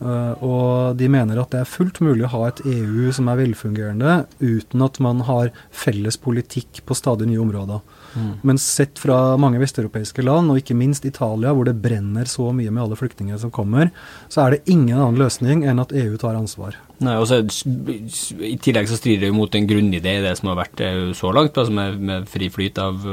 Og 0.00 0.96
de 0.96 1.08
mener 1.12 1.36
at 1.40 1.50
det 1.50 1.60
er 1.60 1.68
fullt 1.68 2.00
mulig 2.00 2.24
å 2.24 2.32
ha 2.32 2.48
et 2.48 2.60
EU 2.64 3.10
som 3.12 3.28
er 3.28 3.36
velfungerende, 3.36 4.26
uten 4.40 4.82
at 4.82 4.98
man 4.98 5.20
har 5.28 5.50
felles 5.70 6.16
politikk 6.16 6.80
på 6.88 6.96
stadig 6.96 7.28
nye 7.28 7.40
områder. 7.40 7.80
Mm. 8.14 8.32
Men 8.46 8.60
sett 8.60 8.98
fra 9.00 9.36
mange 9.40 9.60
vesteuropeiske 9.62 10.24
land, 10.26 10.52
og 10.52 10.60
ikke 10.60 10.76
minst 10.78 11.06
Italia, 11.08 11.54
hvor 11.56 11.68
det 11.68 11.76
brenner 11.82 12.28
så 12.30 12.50
mye 12.56 12.72
med 12.72 12.84
alle 12.84 12.98
flyktningene 12.98 13.40
som 13.40 13.52
kommer, 13.54 13.92
så 14.32 14.44
er 14.44 14.56
det 14.56 14.62
ingen 14.72 14.98
annen 14.98 15.20
løsning 15.20 15.64
enn 15.68 15.82
at 15.82 15.94
EU 15.96 16.18
tar 16.20 16.38
ansvar. 16.38 16.78
Nei, 17.00 17.16
og 17.16 17.30
I 17.30 18.56
tillegg 18.60 18.90
så 18.90 18.98
strider 19.00 19.26
det 19.26 19.32
jo 19.32 19.38
mot 19.38 19.54
en 19.56 19.68
grunnidé 19.68 20.18
i 20.18 20.24
det 20.24 20.36
som 20.40 20.52
har 20.52 20.60
vært 20.64 20.84
EU 20.84 21.10
så 21.16 21.32
langt, 21.36 21.56
altså 21.56 21.74
med, 21.74 22.00
med 22.00 22.30
fri 22.30 22.50
flyt 22.52 22.80
av, 22.82 23.06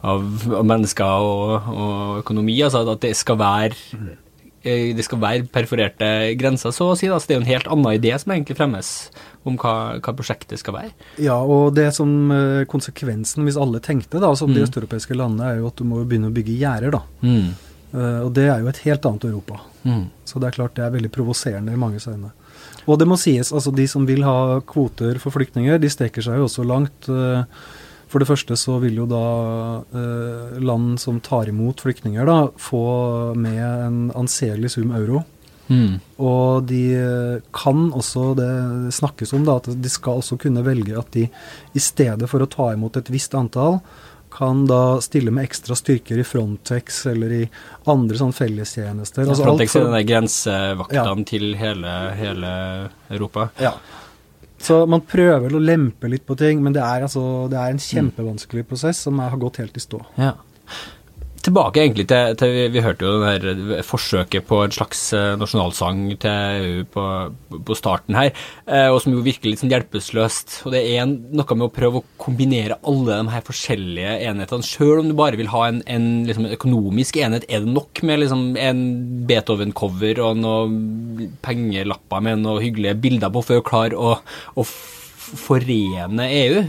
av, 0.00 0.26
av 0.62 0.66
mennesker 0.66 1.28
og, 1.28 1.72
og, 1.74 1.96
økonomi. 2.22 2.56
altså 2.64 2.86
At 2.86 3.04
det 3.04 3.16
skal 3.20 3.40
være 3.42 4.20
Eh, 4.62 4.92
det 4.94 5.02
skal 5.02 5.18
være 5.18 5.48
perforerte 5.50 6.08
grenser, 6.38 6.70
så 6.70 6.92
å 6.92 6.98
si. 6.98 7.08
Altså, 7.10 7.26
Så 7.26 7.28
det 7.28 7.34
er 7.34 7.40
jo 7.40 7.44
en 7.44 7.54
helt 7.54 7.68
annen 7.68 7.98
idé 7.98 8.14
som 8.18 8.32
egentlig 8.32 8.56
fremmes 8.56 9.10
om 9.48 9.58
hva, 9.58 9.74
hva 9.98 10.14
prosjektet 10.16 10.60
skal 10.60 10.76
være. 10.76 10.92
Ja, 11.22 11.38
og 11.40 11.74
det 11.76 11.88
som 11.96 12.30
eh, 12.34 12.62
konsekvensen, 12.70 13.44
hvis 13.46 13.58
alle 13.60 13.82
tenkte, 13.84 14.20
da, 14.22 14.32
som 14.38 14.50
mm. 14.50 14.56
de 14.56 14.64
østeuropeiske 14.66 15.18
landene, 15.18 15.50
er 15.50 15.60
jo 15.60 15.68
at 15.72 15.80
du 15.80 15.86
må 15.88 16.02
begynne 16.04 16.30
å 16.30 16.34
bygge 16.34 16.58
gjerder, 16.60 16.94
da. 16.94 17.02
Mm. 17.26 17.52
Uh, 17.92 18.20
og 18.24 18.30
det 18.32 18.46
er 18.48 18.62
jo 18.62 18.70
et 18.70 18.78
helt 18.86 19.04
annet 19.04 19.26
Europa. 19.28 19.58
Mm. 19.84 20.06
Så 20.24 20.40
det 20.40 20.48
er 20.48 20.54
klart 20.56 20.78
det 20.78 20.86
er 20.86 20.94
veldig 20.94 21.10
provoserende 21.12 21.74
i 21.74 21.80
mange 21.80 22.00
øyne. 22.00 22.30
Og 22.88 22.96
det 22.98 23.06
må 23.06 23.18
sies, 23.20 23.52
altså 23.52 23.70
de 23.74 23.84
som 23.90 24.06
vil 24.08 24.24
ha 24.24 24.62
kvoter 24.66 25.20
for 25.20 25.34
flyktninger, 25.34 25.76
de 25.82 25.90
strekker 25.92 26.24
seg 26.24 26.40
jo 26.40 26.46
også 26.48 26.64
langt. 26.66 27.10
Uh, 27.10 27.44
for 28.12 28.20
det 28.20 28.28
første 28.28 28.56
så 28.60 28.76
vil 28.82 28.98
jo 29.00 29.06
da 29.08 29.26
eh, 29.96 30.58
land 30.60 30.98
som 31.00 31.16
tar 31.24 31.48
imot 31.48 31.80
flyktninger, 31.80 32.26
da, 32.28 32.50
få 32.60 32.82
med 33.40 33.62
en 33.62 34.00
anselig 34.18 34.74
sum 34.74 34.92
euro. 34.92 35.22
Mm. 35.68 35.98
Og 36.22 36.64
de 36.68 36.84
kan 37.54 37.84
også, 37.94 38.32
det 38.38 38.94
snakkes 38.94 39.34
om, 39.36 39.44
da, 39.46 39.58
at 39.60 39.70
de 39.72 39.92
skal 39.92 40.22
også 40.22 40.38
kunne 40.42 40.64
velge 40.66 40.96
at 40.98 41.12
de 41.14 41.26
i 41.72 41.82
stedet 41.82 42.28
for 42.30 42.44
å 42.44 42.50
ta 42.50 42.72
imot 42.74 42.98
et 43.00 43.12
visst 43.12 43.36
antall, 43.38 43.80
kan 44.32 44.62
da 44.64 44.96
stille 45.04 45.32
med 45.34 45.44
ekstra 45.44 45.76
styrker 45.76 46.20
i 46.22 46.24
Frontex 46.24 47.02
eller 47.10 47.34
i 47.36 47.42
andre 47.92 48.16
sånn 48.16 48.32
fellestjenester. 48.32 49.26
Altså 49.26 49.44
Frontex 49.44 49.76
er 49.76 49.90
den 49.90 50.06
grensevaktene 50.08 51.20
ja. 51.20 51.26
til 51.28 51.52
hele, 51.60 51.92
hele 52.16 52.54
Europa? 53.12 53.50
Ja. 53.60 53.74
Så 54.62 54.84
man 54.88 55.02
prøver 55.04 55.52
å 55.52 55.60
lempe 55.60 56.08
litt 56.08 56.24
på 56.24 56.36
ting, 56.38 56.62
men 56.64 56.72
det 56.72 56.80
er, 56.80 57.04
altså, 57.04 57.22
det 57.52 57.58
er 57.60 57.74
en 57.74 57.82
kjempevanskelig 57.82 58.64
prosess 58.70 59.04
som 59.04 59.20
har 59.20 59.36
gått 59.42 59.60
helt 59.60 59.76
i 59.76 59.84
stå. 59.84 60.00
Ja 60.16 60.36
tilbake 61.46 61.82
egentlig 61.82 62.06
til, 62.10 62.36
til 62.38 62.52
vi, 62.54 62.66
vi, 62.74 62.82
hørte 62.84 63.06
jo 63.06 63.18
det 63.22 63.30
her 63.30 63.86
forsøket 63.86 64.46
på 64.48 64.60
en 64.64 64.74
slags 64.74 65.00
uh, 65.16 65.34
nasjonalsang 65.40 66.04
til 66.22 66.62
EU 66.62 66.84
på, 66.92 67.06
på, 67.52 67.76
starten 67.78 68.18
her, 68.18 68.30
uh, 68.68 68.88
og 68.92 69.00
som 69.02 69.16
jo 69.16 69.24
virker 69.24 69.50
litt 69.50 69.62
sånn 69.62 69.72
hjelpeløst. 69.72 70.60
Og 70.66 70.76
det 70.76 70.84
er 70.94 71.08
noe 71.10 71.58
med 71.58 71.66
å 71.66 71.72
prøve 71.74 72.02
å 72.02 72.06
kombinere 72.22 72.78
alle 72.88 73.18
de 73.18 73.34
her 73.34 73.46
forskjellige 73.46 74.16
enhetene. 74.30 74.66
Selv 74.66 75.02
om 75.02 75.10
du 75.10 75.16
bare 75.18 75.40
vil 75.40 75.50
ha 75.52 75.66
en, 75.68 75.82
en 75.90 76.08
liksom, 76.28 76.48
økonomisk 76.56 77.18
enhet, 77.22 77.46
er 77.50 77.64
det 77.64 77.74
nok 77.74 78.04
med 78.06 78.22
liksom, 78.22 78.48
en 78.62 78.82
Beethoven-cover 79.28 80.22
og 80.22 80.42
noen 80.42 81.30
pengelapper 81.44 82.24
med 82.24 82.44
noen 82.44 82.62
hyggelige 82.62 82.98
bilder 83.02 83.32
på 83.34 83.46
for 83.48 83.60
å 83.60 83.66
klare 83.66 83.98
å, 83.98 84.18
å 84.58 84.66
forene 85.38 86.26
EU? 86.38 86.62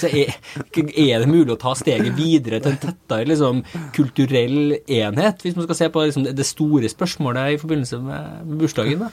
Så 0.00 0.10
er, 0.10 0.36
er, 0.72 1.18
det 1.22 1.30
mulig 1.30 1.54
å 1.54 1.60
ta 1.60 1.74
steget 1.78 2.14
videre 2.16 2.60
til 2.62 2.74
en 2.74 2.80
tettere 2.82 3.28
liksom, 3.30 3.64
kulturell 3.96 4.76
enhet, 4.76 5.42
hvis 5.44 5.58
man 5.58 5.68
skal 5.68 5.80
se 5.80 5.90
på 5.92 6.06
liksom, 6.06 6.30
det 6.36 6.48
store 6.48 6.90
spørsmålet 6.92 7.56
i 7.56 7.60
forbindelse 7.60 8.00
med, 8.02 8.56
bursdagen? 8.60 9.06
da? 9.06 9.12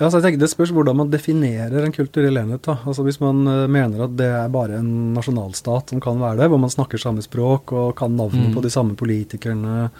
Ja, 0.00 0.08
så 0.08 0.18
jeg 0.18 0.24
tenker 0.24 0.40
Det 0.42 0.50
spørs 0.50 0.72
hvordan 0.74 0.96
man 0.98 1.10
definerer 1.12 1.84
en 1.84 1.94
kulturell 1.94 2.40
enhet. 2.40 2.64
da. 2.66 2.78
Altså 2.88 3.04
Hvis 3.06 3.20
man 3.22 3.44
uh, 3.46 3.68
mener 3.70 4.06
at 4.06 4.16
det 4.18 4.30
er 4.34 4.52
bare 4.52 4.80
en 4.80 5.12
nasjonalstat 5.14 5.92
som 5.92 6.02
kan 6.02 6.18
være 6.18 6.40
det, 6.42 6.48
hvor 6.50 6.58
man 6.62 6.72
snakker 6.72 6.98
samme 6.98 7.22
språk 7.22 7.74
og 7.76 7.94
kan 7.98 8.16
navnet 8.16 8.50
mm. 8.50 8.56
på 8.56 8.64
de 8.64 8.72
samme 8.72 8.96
politikerne 8.98 9.90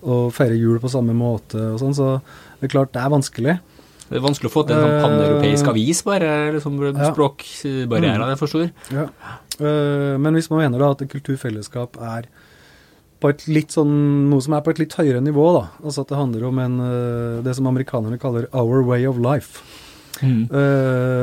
og 0.00 0.30
feirer 0.32 0.56
jul 0.56 0.78
på 0.80 0.88
samme 0.88 1.12
måte 1.12 1.60
og 1.74 1.80
sånn, 1.82 1.92
så 1.92 2.06
det 2.56 2.70
er 2.70 2.72
klart 2.72 2.94
det 2.94 3.02
er 3.02 3.12
vanskelig. 3.12 3.56
Det 4.10 4.18
er 4.18 4.24
vanskelig 4.24 4.50
å 4.50 4.52
få 4.52 4.64
til 4.66 4.74
en 4.74 4.82
sånn 4.84 5.02
paneuropeisk 5.04 5.68
avis, 5.70 6.02
bare. 6.06 6.30
liksom 6.56 6.78
ja. 6.82 7.10
Språkbarrierene 7.12 8.32
er 8.34 8.40
for 8.40 8.50
store. 8.50 8.72
Ja. 8.90 9.06
Uh, 9.60 10.16
men 10.18 10.34
hvis 10.34 10.50
man 10.50 10.64
mener 10.64 10.82
da 10.82 10.88
at 10.96 11.04
et 11.04 11.12
kulturfellesskap 11.12 12.00
er 12.02 12.26
på 13.20 13.30
et 13.30 13.44
litt 13.52 13.76
sånn, 13.76 13.92
noe 14.30 14.42
som 14.42 14.56
er 14.56 14.64
på 14.64 14.72
et 14.72 14.80
litt 14.82 14.96
høyere 14.98 15.20
nivå, 15.22 15.46
da. 15.54 15.62
Altså 15.84 16.02
at 16.02 16.10
det 16.10 16.18
handler 16.18 16.48
om 16.48 16.58
en, 16.64 16.76
uh, 16.82 17.38
det 17.46 17.54
som 17.54 17.70
amerikanerne 17.70 18.18
kaller 18.18 18.48
'our 18.50 18.82
way 18.82 19.06
of 19.06 19.22
life'. 19.22 19.62
Mm. 20.20 20.50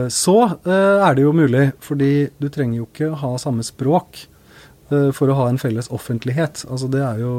Så 0.09 0.57
er 0.65 1.13
det 1.13 1.21
jo 1.21 1.31
mulig, 1.31 1.67
fordi 1.85 2.31
du 2.41 2.47
trenger 2.49 2.79
jo 2.79 2.87
ikke 2.87 3.13
ha 3.21 3.35
samme 3.37 3.61
språk 3.61 4.23
Eh, 4.25 4.36
for 4.87 5.27
å 5.27 5.35
ha 5.35 5.47
en 5.51 5.59
felles 5.59 5.89
offentlighet. 5.93 6.63
Altså 6.71 6.87
det, 6.91 7.01
er 7.03 7.23
jo, 7.23 7.33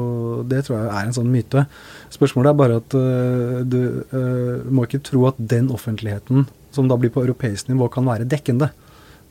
det 0.49 0.63
tror 0.65 0.77
jeg 0.77 0.89
er 0.93 1.07
en 1.07 1.15
sånn 1.15 1.31
myte. 1.33 1.65
Spørsmålet 2.13 2.51
er 2.51 2.59
bare 2.59 2.79
at 2.81 2.97
uh, 2.97 3.61
du 3.65 3.79
uh, 4.13 4.67
må 4.69 4.85
ikke 4.85 5.01
tro 5.05 5.25
at 5.29 5.39
den 5.39 5.71
offentligheten, 5.73 6.45
som 6.75 6.89
da 6.89 6.97
blir 6.99 7.13
på 7.13 7.23
europeisk 7.25 7.71
nivå, 7.71 7.89
kan 7.93 8.07
være 8.09 8.27
dekkende. 8.29 8.71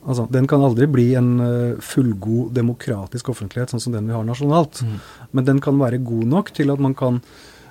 Altså, 0.05 0.25
Den 0.31 0.47
kan 0.47 0.63
aldri 0.63 0.87
bli 0.91 1.11
en 1.19 1.31
uh, 1.43 1.77
fullgod 1.83 2.51
demokratisk 2.55 3.31
offentlighet, 3.31 3.71
sånn 3.71 3.83
som 3.87 3.95
den 3.95 4.09
vi 4.09 4.17
har 4.17 4.27
nasjonalt. 4.27 4.83
Mm. 4.83 4.99
Men 5.31 5.47
den 5.53 5.63
kan 5.63 5.79
være 5.79 6.01
god 6.03 6.27
nok 6.35 6.51
til 6.55 6.75
at 6.75 6.83
man 6.83 6.97
kan 6.97 7.23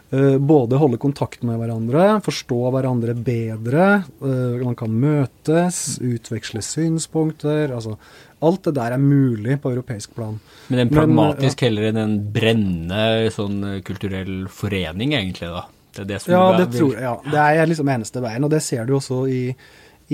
både 0.08 0.78
holde 0.80 0.96
kontakt 0.96 1.42
med 1.44 1.58
hverandre, 1.60 2.04
forstå 2.24 2.70
hverandre 2.72 3.12
bedre. 3.12 3.88
man 4.22 4.72
kan 4.72 4.88
møtes, 4.88 5.98
utveksle 6.00 6.62
synspunkter. 6.64 7.74
altså 7.76 7.98
Alt 8.44 8.68
det 8.68 8.74
der 8.76 8.94
er 8.94 9.02
mulig 9.02 9.56
på 9.62 9.72
europeisk 9.72 10.14
plan. 10.14 10.36
Men 10.68 10.84
en 10.84 10.92
pragmatisk 10.92 11.42
Men, 11.42 11.58
ja. 11.58 11.64
heller 11.66 11.88
enn 11.88 12.00
en 12.02 12.14
brennende 12.34 13.32
sånn 13.34 13.58
eh, 13.66 13.80
kulturell 13.86 14.46
forening, 14.52 15.16
egentlig, 15.18 15.50
da? 15.50 15.64
Det 15.96 16.04
er 16.04 16.08
det 16.12 16.22
som 16.22 16.34
ja, 16.34 16.44
det 16.60 16.68
tror 16.76 16.94
jeg. 16.94 17.02
Ja. 17.02 17.16
Det 17.24 17.42
er 17.42 17.70
liksom 17.72 17.90
eneste 17.90 18.22
veien, 18.22 18.46
og 18.46 18.54
det 18.54 18.62
ser 18.62 18.86
du 18.86 18.94
også 18.98 19.24
i, 19.32 19.42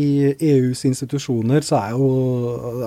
i 0.00 0.08
EUs 0.32 0.84
institusjoner. 0.88 1.66
Så 1.66 1.76
er 1.82 1.92
jo, 1.92 2.08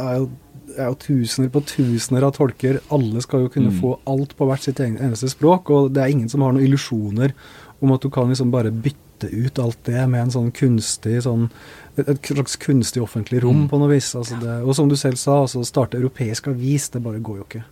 er 0.02 0.22
jo, 0.24 0.30
er 0.74 0.90
jo 0.90 1.00
tusener 1.06 1.52
på 1.54 1.62
tusener 1.70 2.26
av 2.26 2.34
tolker. 2.38 2.82
Alle 2.96 3.22
skal 3.26 3.46
jo 3.46 3.54
kunne 3.54 3.74
mm. 3.76 3.82
få 3.84 3.98
alt 4.10 4.34
på 4.40 4.50
hvert 4.50 4.66
sitt 4.66 4.82
eneste 4.82 5.30
språk, 5.30 5.70
og 5.70 5.92
det 5.94 6.04
er 6.04 6.16
ingen 6.16 6.32
som 6.34 6.46
har 6.46 6.56
noen 6.56 6.66
illusjoner 6.66 7.36
om 7.78 7.94
at 7.94 8.02
du 8.02 8.10
kan 8.10 8.32
liksom 8.32 8.50
bare 8.50 8.74
bytte 8.74 9.07
ut 9.24 9.60
alt 9.60 9.80
det 9.88 10.04
med 10.10 10.28
en 10.28 10.34
sånn 10.34 10.52
kunstig 10.56 11.22
sånn 11.26 11.48
et, 11.98 12.06
et 12.06 12.30
slags 12.30 12.58
kunstig 12.62 13.02
offentlig 13.02 13.42
rom 13.44 13.64
mm. 13.64 13.70
på 13.72 13.80
noe 13.82 13.90
vis. 13.96 14.12
Altså 14.18 14.38
det, 14.42 14.60
og 14.62 14.78
som 14.78 14.90
du 14.90 14.96
selv 15.00 15.18
sa, 15.18 15.42
altså 15.46 15.64
starte 15.66 15.98
europeisk 15.98 16.52
avis, 16.52 16.90
det 16.94 17.02
bare 17.06 17.24
går 17.24 17.40
jo 17.42 17.48
ikke. 17.48 17.64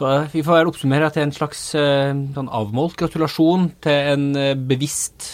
Så 0.00 0.08
eh, 0.08 0.30
vi 0.32 0.40
får 0.40 0.56
vel 0.56 0.68
oppsummere 0.70 1.10
til 1.12 1.26
en 1.26 1.32
slags 1.34 1.58
uh, 1.76 2.14
sånn 2.32 2.48
avmålt 2.56 2.96
gratulasjon 3.02 3.66
til 3.84 4.08
en 4.14 4.22
uh, 4.32 4.54
bevisst 4.56 5.26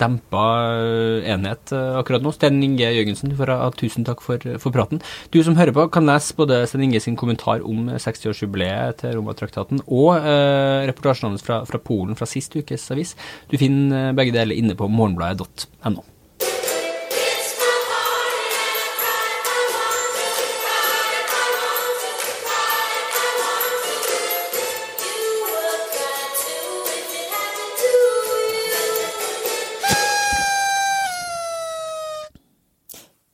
dempa 0.00 0.42
enhet 1.28 1.70
akkurat 1.70 2.24
nå. 2.24 2.32
Sten 2.34 2.58
Inge 2.64 2.90
Jørgensen, 2.96 3.36
tusen 3.78 4.06
takk 4.06 4.24
for, 4.24 4.42
for, 4.58 4.74
praten. 4.74 5.02
Du 5.30 5.38
som 5.46 5.56
hører 5.58 5.74
på, 5.76 5.86
kan 5.94 6.08
lese 6.08 6.34
både 6.38 6.64
Sten 6.66 6.88
Inge 6.88 7.02
sin 7.04 7.18
kommentar 7.20 7.62
om 7.62 7.86
60-årsjubileet 7.94 9.04
til 9.04 9.14
Romatraktaten 9.20 9.84
og 9.86 10.18
reportasjen 10.88 11.30
hans 11.30 11.46
fra, 11.46 11.62
fra, 11.68 11.78
Polen 11.82 12.18
fra 12.18 12.28
sist 12.28 12.58
ukes 12.58 12.90
avis. 12.94 13.14
Du 13.52 13.58
finner 13.60 14.14
begge 14.18 14.34
deler 14.34 14.58
inne 14.58 14.78
på 14.78 14.90
morgenbladet.no. 14.90 16.06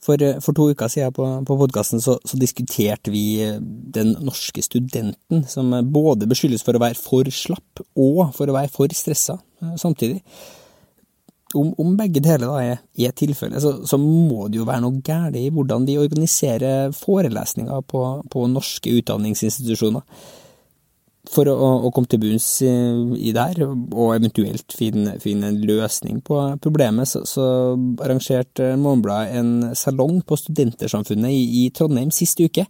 For, 0.04 0.20
eh, 0.20 0.40
for, 0.44 0.52
to 0.56 0.68
uker 0.74 0.90
siden 0.92 1.14
på, 1.16 1.26
på 1.48 1.56
podkasten 1.60 2.02
så, 2.04 2.18
så, 2.28 2.36
diskuterte 2.40 3.12
vi 3.12 3.24
eh, 3.44 3.56
den 3.60 4.12
norske 4.24 4.62
studenten, 4.64 5.46
som 5.48 5.72
både 5.92 6.28
beskyldes 6.28 6.64
for 6.66 6.76
å 6.76 6.82
være 6.82 6.98
for 7.00 7.30
slapp 7.32 7.84
og 7.96 8.34
for 8.36 8.50
å 8.50 8.58
være 8.58 8.72
for 8.72 8.92
stressa 8.92 9.38
eh, 9.62 9.72
samtidig. 9.80 10.20
Om, 11.54 11.70
om 11.78 11.92
begge 11.96 12.18
deler 12.18 12.50
da 12.50 12.60
er, 12.60 12.80
er 12.98 13.12
tilfellet, 13.16 13.62
så, 13.62 13.76
så, 13.86 13.98
må 14.00 14.48
det 14.50 14.58
jo 14.58 14.68
være 14.68 14.82
noe 14.82 15.00
galt 15.06 15.38
i 15.38 15.46
hvordan 15.54 15.86
de 15.86 16.00
organiserer 16.02 16.90
forelesninger 16.98 17.84
på, 17.88 18.02
på 18.30 18.48
norske 18.50 18.90
utdanningsinstitusjoner 18.98 20.02
for 21.30 21.48
å, 21.48 21.54
å, 21.86 21.90
komme 21.94 22.10
til 22.10 22.20
bunns 22.20 22.46
i, 22.64 22.70
i 23.28 23.32
her, 23.34 23.62
og 23.64 24.12
eventuelt 24.14 24.74
finne, 24.76 25.16
finne, 25.22 25.50
en 25.50 25.62
løsning 25.64 26.20
på 26.24 26.36
problemet, 26.64 27.08
så, 27.08 27.24
så 27.28 27.46
arrangerte 28.04 28.74
Morgenbladet 28.80 29.40
en 29.40 29.76
salong 29.78 30.20
på 30.26 30.38
Studentersamfunnet 30.40 31.32
i, 31.32 31.42
i, 31.62 31.64
Trondheim 31.74 32.12
sist 32.14 32.40
uke. 32.44 32.66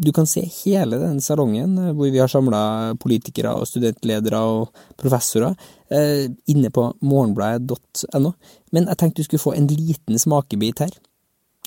du 0.00 0.12
kan 0.16 0.26
se 0.26 0.40
hele 0.40 0.96
den 0.96 1.20
salongen 1.20 1.76
eh, 1.78 1.92
hvor 1.92 2.08
vi 2.08 2.18
har 2.22 2.30
samla 2.32 2.94
politikere 3.00 3.52
og 3.52 3.68
studentledere 3.68 4.40
og 4.40 4.70
professorer 4.96 5.52
eh, 5.92 6.30
inne 6.48 6.70
på 6.72 6.86
morgenbladet.no. 7.02 8.32
Men 8.72 8.88
jeg 8.88 8.96
tenkte 8.96 9.20
du 9.20 9.28
skulle 9.28 9.44
få 9.44 9.54
en 9.58 9.68
liten 9.68 10.18
smakebit 10.18 10.86
her. 10.86 10.96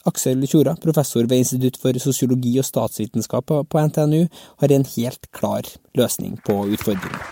Aksel 0.10 0.44
Tjora, 0.48 0.76
professor 0.84 1.24
ved 1.30 1.46
Institutt 1.46 1.80
for 1.80 1.96
sosiologi 2.02 2.58
og 2.60 2.68
statsvitenskap 2.68 3.54
på 3.72 3.86
NTNU, 3.88 4.26
har 4.60 4.76
en 4.76 4.86
helt 4.98 5.32
klar 5.32 5.70
løsning 5.96 6.36
på 6.44 6.58
utfordringen. 6.76 7.24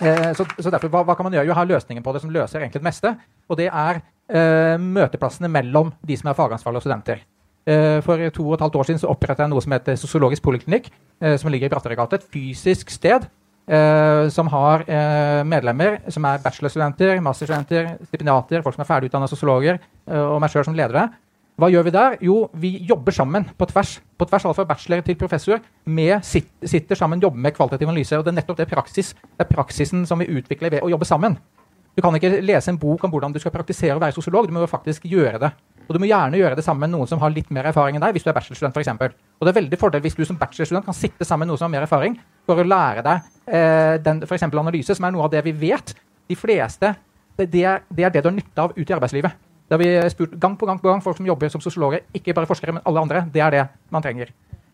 Eh, 0.00 0.32
så, 0.36 0.44
så, 0.60 0.70
derfor, 0.72 0.88
hva, 0.92 1.04
hva, 1.08 1.16
kan 1.16 1.24
man 1.28 1.36
gjøre? 1.36 1.48
Jo, 1.48 1.56
har 1.56 1.68
løsningen 1.68 2.04
på 2.04 2.12
det 2.12 2.24
som 2.24 2.32
løser 2.32 2.60
egentlig 2.60 2.82
det 2.82 2.88
meste. 2.88 3.14
Og 3.48 3.60
det 3.60 3.68
er 3.70 4.00
eh, 4.00 4.76
møteplassene 4.80 5.48
mellom 5.52 5.94
de 6.06 6.18
som 6.20 6.30
er 6.32 6.36
fagansvarlige 6.36 6.82
og 6.82 6.86
studenter. 6.86 7.24
Eh, 7.66 7.98
for 8.04 8.20
to 8.30 8.44
og 8.46 8.56
et 8.56 8.64
halvt 8.66 8.76
år 8.80 8.88
siden 8.88 9.02
så 9.02 9.10
opprettet 9.10 9.44
jeg 9.44 9.52
noe 9.52 9.64
som 9.64 9.74
heter 9.74 9.96
Sosiologisk 9.98 10.44
poliklinikk, 10.44 10.90
eh, 11.20 11.36
som 11.40 11.52
ligger 11.52 11.68
i 11.68 11.72
Bratteregata. 11.72 12.20
Et 12.20 12.28
fysisk 12.32 12.92
sted 12.94 13.28
eh, 13.68 14.28
som 14.32 14.50
har 14.52 14.86
eh, 14.86 15.42
medlemmer 15.46 16.00
som 16.12 16.26
er 16.28 16.42
bachelorstudenter, 16.44 17.20
masterstudenter, 17.24 17.94
stipendiater, 18.08 18.64
folk 18.64 18.78
som 18.78 18.86
er 18.86 18.90
ferdigutdanna 18.90 19.30
sosiologer, 19.30 19.80
og 20.06 20.40
meg 20.42 20.52
sjøl 20.52 20.68
som 20.68 20.76
leder 20.78 21.00
det. 21.00 21.06
Hva 21.56 21.70
gjør 21.72 21.86
vi 21.86 21.92
der? 21.94 22.14
Jo, 22.20 22.34
vi 22.60 22.70
jobber 22.84 23.14
sammen 23.16 23.46
på 23.56 23.64
tvers. 23.70 23.94
På 24.20 24.26
tvers 24.28 24.44
alt 24.44 24.58
fra 24.58 24.66
bachelor 24.68 25.00
til 25.04 25.16
professor. 25.16 25.62
Med, 25.88 26.18
sitter 26.20 26.98
sammen, 26.98 27.22
jobber 27.22 27.40
med 27.40 27.54
kvalitativ 27.56 27.88
analyse. 27.88 28.18
og 28.18 28.26
Det 28.26 28.34
er 28.34 28.36
nettopp 28.42 28.58
det 28.58 28.66
praksis. 28.68 29.14
Det 29.14 29.46
er 29.46 29.48
praksisen 29.48 30.04
som 30.06 30.20
vi 30.20 30.28
utvikler 30.28 30.74
ved 30.74 30.84
å 30.84 30.90
jobbe 30.92 31.08
sammen. 31.08 31.38
Du 31.96 32.02
kan 32.04 32.12
ikke 32.12 32.42
lese 32.44 32.68
en 32.68 32.76
bok 32.76 33.06
om 33.08 33.10
hvordan 33.10 33.32
du 33.32 33.40
skal 33.40 33.54
praktisere 33.54 33.96
å 33.96 34.02
være 34.02 34.12
sosiolog. 34.12 34.44
Du 34.44 34.52
må 34.52 34.60
jo 34.60 34.68
faktisk 34.68 35.08
gjøre 35.08 35.40
det. 35.46 35.50
Og 35.86 35.96
du 35.96 36.02
må 36.02 36.10
gjerne 36.10 36.36
gjøre 36.36 36.58
det 36.58 36.64
sammen 36.66 36.84
med 36.84 36.92
noen 36.92 37.08
som 37.08 37.22
har 37.22 37.32
litt 37.32 37.48
mer 37.48 37.70
erfaring 37.70 37.96
enn 37.96 38.04
deg, 38.04 38.12
hvis 38.18 38.26
du 38.26 38.28
er 38.28 38.36
bachelorstudent 38.36 38.76
f.eks. 38.76 39.16
Og 39.40 39.48
det 39.48 39.54
er 39.54 39.60
veldig 39.62 39.78
fordel 39.80 40.04
hvis 40.04 40.18
du 40.18 40.26
som 40.28 40.36
bachelorstudent 40.36 40.84
kan 40.84 40.98
sitte 40.98 41.24
sammen 41.24 41.46
med 41.46 41.54
noen 41.54 41.62
som 41.62 41.70
har 41.70 41.78
mer 41.78 41.86
erfaring, 41.86 42.18
for 42.46 42.62
å 42.62 42.66
lære 42.66 43.02
deg 43.06 43.32
eh, 43.46 43.96
den 44.02 44.22
for 44.28 44.60
analyse, 44.62 44.94
som 44.94 45.06
er 45.06 45.14
noe 45.14 45.26
av 45.26 45.32
det 45.34 45.42
vi 45.46 45.54
vet. 45.66 45.94
De 46.26 46.36
fleste 46.38 46.94
det, 47.36 47.50
det, 47.52 47.64
er, 47.68 47.82
det 47.92 48.06
er 48.06 48.14
det 48.14 48.22
du 48.24 48.30
har 48.30 48.36
nytte 48.36 48.62
av 48.62 48.72
ute 48.76 48.88
i 48.88 48.96
arbeidslivet. 48.96 49.42
Det 49.66 49.74
har 49.74 49.82
vi 49.82 50.10
spurt 50.10 50.36
gang 50.40 50.54
på 50.58 50.66
gang 50.66 50.78
på 50.78 50.88
gang 50.88 51.02
folk 51.02 51.18
som 51.18 51.26
jobber 51.26 51.50
som 51.50 51.62
sosiologer, 51.62 52.06
ikke 52.14 52.34
bare 52.34 52.48
forskere, 52.48 52.76
men 52.76 52.84
alle 52.86 53.02
andre. 53.02 53.24
Det 53.32 53.42
er 53.42 53.54
det 53.54 53.64
man 53.90 54.04
trenger. 54.04 54.30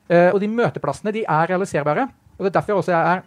Eh, 0.09 0.29
og 0.31 0.41
de 0.43 0.51
møteplassene 0.53 1.15
de 1.15 1.25
er 1.25 1.49
realiserbare. 1.49 2.09
og 2.37 2.45
Det 2.45 2.51
er 2.51 2.59
derfor 2.59 2.73
jeg 2.73 2.83
også 2.83 2.99
er 2.99 3.23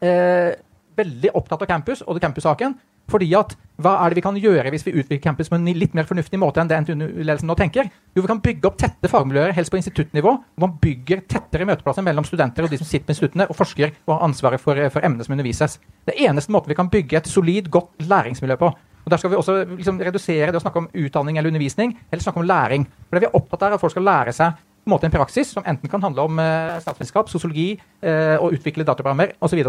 eh, 0.00 0.54
veldig 0.96 1.34
opptatt 1.34 1.64
av 1.64 1.70
campus 1.70 2.04
og 2.06 2.20
campussaken. 2.22 2.76
Fordi 3.10 3.28
at 3.38 3.56
hva 3.82 3.96
er 3.98 4.12
det 4.12 4.20
vi 4.20 4.24
kan 4.24 4.36
gjøre 4.38 4.70
hvis 4.70 4.84
vi 4.86 4.94
utvikler 4.94 5.22
campus 5.24 5.48
på 5.50 5.56
en 5.56 5.66
litt 5.74 5.94
mer 5.96 6.06
fornuftig 6.06 6.38
måte 6.38 6.62
enn 6.62 6.68
det 6.70 6.78
NTNU-ledelsen 6.84 7.48
nå 7.50 7.56
tenker? 7.58 7.88
Jo, 8.14 8.22
vi 8.22 8.30
kan 8.30 8.42
bygge 8.44 8.68
opp 8.68 8.78
tette 8.80 9.10
fagmiljøer, 9.10 9.54
helst 9.56 9.72
på 9.72 9.80
instituttnivå. 9.80 10.34
hvor 10.54 10.68
Man 10.68 10.78
bygger 10.82 11.24
tettere 11.26 11.66
møteplasser 11.68 12.06
mellom 12.06 12.26
studenter 12.28 12.66
og 12.66 12.70
de 12.70 12.78
som 12.80 12.88
sitter 12.88 13.08
med 13.08 13.16
instituttene 13.16 13.48
og 13.48 13.58
forsker 13.58 13.94
og 14.06 14.14
har 14.14 14.24
ansvaret 14.28 14.62
for, 14.62 14.78
for 14.94 15.04
emnet 15.04 15.26
som 15.26 15.34
undervises. 15.34 15.78
Det 16.06 16.18
eneste 16.20 16.54
måten 16.54 16.70
vi 16.70 16.78
kan 16.78 16.92
bygge 16.92 17.22
et 17.22 17.30
solid, 17.30 17.70
godt 17.72 18.06
læringsmiljø 18.06 18.58
på. 18.60 18.72
Og 19.02 19.10
Der 19.10 19.18
skal 19.18 19.32
vi 19.32 19.36
også 19.36 19.56
liksom 19.64 19.98
redusere 19.98 20.52
det 20.52 20.60
å 20.60 20.62
snakke 20.62 20.78
om 20.84 20.90
utdanning 20.94 21.38
eller 21.38 21.50
undervisning, 21.50 21.96
eller 22.10 22.22
snakke 22.22 22.38
om 22.38 22.46
læring. 22.46 22.86
For 23.08 23.18
det 23.18 23.24
Vi 23.24 23.30
er 23.32 23.40
opptatt 23.40 23.62
av 23.62 23.72
er 23.72 23.74
at 23.74 23.80
folk 23.82 23.96
skal 23.96 24.06
lære 24.06 24.32
seg 24.32 24.54
på 24.82 24.90
en 24.90 24.94
måte 24.96 25.06
en 25.06 25.14
praksis 25.14 25.50
som 25.54 25.62
enten 25.66 25.90
kan 25.90 26.02
handle 26.02 26.22
om 26.26 26.38
eh, 26.42 26.78
statsvitenskap, 26.82 27.28
sosiologi 27.30 27.80
eh, 28.02 28.34
og 28.38 28.54
utvikle 28.56 28.84
dataprogrammer 28.84 29.36
osv. 29.40 29.62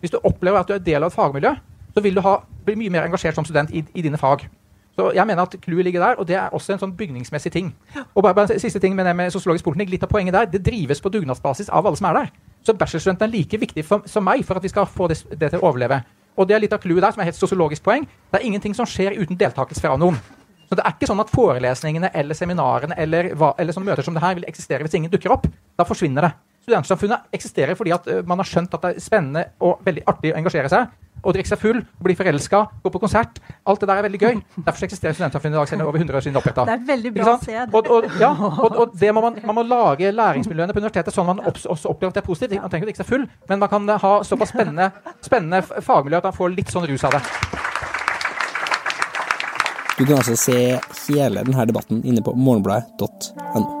Hvis 0.00 0.12
du 0.14 0.18
opplever 0.22 0.60
at 0.60 0.68
du 0.68 0.74
er 0.76 0.84
del 0.84 1.02
av 1.02 1.10
et 1.10 1.16
fagmiljø, 1.16 1.52
så 1.98 2.04
vil 2.04 2.14
du 2.14 2.22
ha, 2.22 2.38
bli 2.64 2.76
mye 2.78 2.94
mer 2.94 3.08
engasjert 3.08 3.34
som 3.34 3.46
student 3.46 3.72
i, 3.74 3.82
i 3.94 4.04
dine 4.06 4.20
fag. 4.20 4.44
Så 4.98 5.10
jeg 5.14 5.26
mener 5.26 5.42
at 5.42 5.54
Clouet 5.62 5.86
ligger 5.86 6.02
der, 6.02 6.18
og 6.18 6.26
det 6.26 6.36
er 6.38 6.54
også 6.54 6.74
en 6.74 6.80
sånn 6.82 6.94
bygningsmessig 6.98 7.52
ting. 7.54 7.72
Og 8.14 8.22
bare, 8.22 8.34
bare 8.34 8.58
siste 8.58 8.80
ting 8.82 8.96
med 8.98 9.06
det 9.06 9.14
med 9.18 9.34
sosiologisk 9.34 9.66
politikk, 9.66 9.90
Litt 9.94 10.06
av 10.06 10.10
poenget 10.10 10.34
der, 10.34 10.48
det 10.50 10.62
drives 10.66 11.02
på 11.02 11.10
dugnadsbasis 11.14 11.70
av 11.70 11.86
alle 11.86 11.98
som 11.98 12.08
er 12.10 12.18
der. 12.18 12.32
Så 12.66 12.74
bachelorstudenten 12.78 13.28
er 13.28 13.34
like 13.34 13.60
viktig 13.62 13.84
for, 13.86 14.06
som 14.10 14.26
meg 14.26 14.42
for 14.46 14.58
at 14.58 14.66
vi 14.66 14.72
skal 14.72 14.88
få 14.90 15.06
det, 15.10 15.20
det 15.38 15.52
til 15.52 15.62
å 15.62 15.70
overleve. 15.70 16.00
Og 16.38 16.46
det 16.46 16.56
er 16.56 16.62
litt 16.62 16.74
av 16.74 16.82
clouet 16.82 17.02
der, 17.02 17.14
som 17.14 17.22
er 17.22 17.30
helt 17.30 17.38
sosiologisk 17.38 17.86
poeng. 17.86 18.06
Det 18.30 18.40
er 18.40 18.46
ingenting 18.46 18.74
som 18.74 18.86
skjer 18.86 19.18
uten 19.18 19.38
deltakelse 19.38 19.82
fra 19.82 19.94
noen. 19.98 20.18
Så 20.68 20.76
Det 20.76 20.84
er 20.84 20.94
ikke 20.98 21.08
sånn 21.08 21.22
at 21.22 21.30
forelesningene 21.32 22.10
eller 22.14 22.36
seminarene 22.36 22.98
eller, 23.00 23.30
eller 23.32 23.72
sånne 23.72 23.88
møter 23.88 24.04
som 24.04 24.14
det 24.14 24.22
her 24.22 24.34
vil 24.36 24.48
eksistere 24.50 24.84
hvis 24.84 24.98
ingen 24.98 25.12
dukker 25.12 25.32
opp. 25.32 25.46
Da 25.78 25.86
forsvinner 25.88 26.26
det. 26.26 26.34
Studentsamfunnet 26.66 27.30
eksisterer 27.32 27.78
fordi 27.78 27.94
at 27.96 28.08
uh, 28.10 28.20
man 28.28 28.42
har 28.42 28.48
skjønt 28.50 28.74
at 28.76 28.84
det 28.84 28.90
er 28.96 29.00
spennende 29.00 29.46
og 29.64 29.80
veldig 29.86 30.04
artig 30.10 30.34
å 30.34 30.36
engasjere 30.36 30.68
seg. 30.72 30.90
Å 31.24 31.34
drikke 31.34 31.50
seg 31.50 31.62
full, 31.62 31.80
bli 32.04 32.18
forelska, 32.18 32.60
gå 32.84 32.92
på 32.92 33.00
konsert. 33.02 33.40
Alt 33.68 33.80
det 33.82 33.88
der 33.90 34.02
er 34.02 34.06
veldig 34.06 34.20
gøy. 34.20 34.42
Derfor 34.66 34.86
eksisterer 34.86 35.16
Studentsamfunnet 35.16 35.56
i 35.56 35.60
dag, 35.60 35.70
siden 35.72 35.86
over 35.86 35.98
100 35.98 36.20
år 36.20 36.26
siden 36.26 36.40
oppretta. 36.40 36.68
Det 36.68 36.76
er 36.76 36.84
veldig 36.92 37.14
bra 37.16 37.34
å. 37.38 37.66
Og, 37.72 37.90
og, 37.96 38.08
ja, 38.20 38.30
og, 38.36 38.78
og 38.84 38.96
det 39.00 39.12
må 39.16 39.24
man, 39.24 39.40
man, 39.42 39.56
må 39.58 39.64
lage 39.66 40.12
læringsmiljøene 40.12 40.76
på 40.76 40.84
universitetet 40.84 41.16
sånn 41.16 41.28
man 41.28 41.38
man 41.38 41.46
også 41.46 41.88
opplever 41.90 42.12
at 42.12 42.18
det 42.18 42.22
er 42.22 42.26
positivt. 42.26 42.60
Man 42.62 42.70
trenger 42.70 42.86
ikke 42.86 42.92
drikke 42.92 43.04
seg 43.04 43.10
full, 43.12 43.26
men 43.48 43.62
man 43.62 43.72
kan 43.72 43.88
ha 44.04 44.12
såpass 44.26 44.52
spennende, 44.52 44.90
spennende 45.24 45.62
fagmiljø 45.62 46.20
at 46.20 46.30
man 46.30 46.36
får 46.36 46.54
litt 46.56 46.74
sånn 46.74 46.86
rus 46.90 47.06
av 47.08 47.18
det. 47.18 47.24
Du 49.98 50.04
kan 50.04 50.20
altså 50.20 50.36
se 50.38 50.60
hele 51.08 51.42
denne 51.42 51.66
debatten 51.66 52.04
inne 52.06 52.22
på 52.22 52.34
morgenbladet.no. 52.38 53.77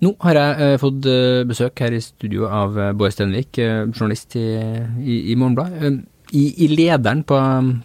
Nå 0.00 0.14
har 0.24 0.38
jeg 0.38 0.64
eh, 0.64 0.78
fått 0.80 1.08
eh, 1.08 1.42
besøk 1.48 1.82
her 1.84 1.92
i 1.92 2.00
studio 2.00 2.48
av 2.48 2.78
eh, 2.78 2.94
Bård 2.96 3.12
Stenvik, 3.12 3.60
journalist 3.92 4.38
i, 4.40 4.46
i, 5.04 5.20
i 5.32 5.36
Morgenbladet. 5.36 6.00
I, 6.30 6.44
I, 6.62 6.68
lederen 6.70 7.24
på, 7.26 7.36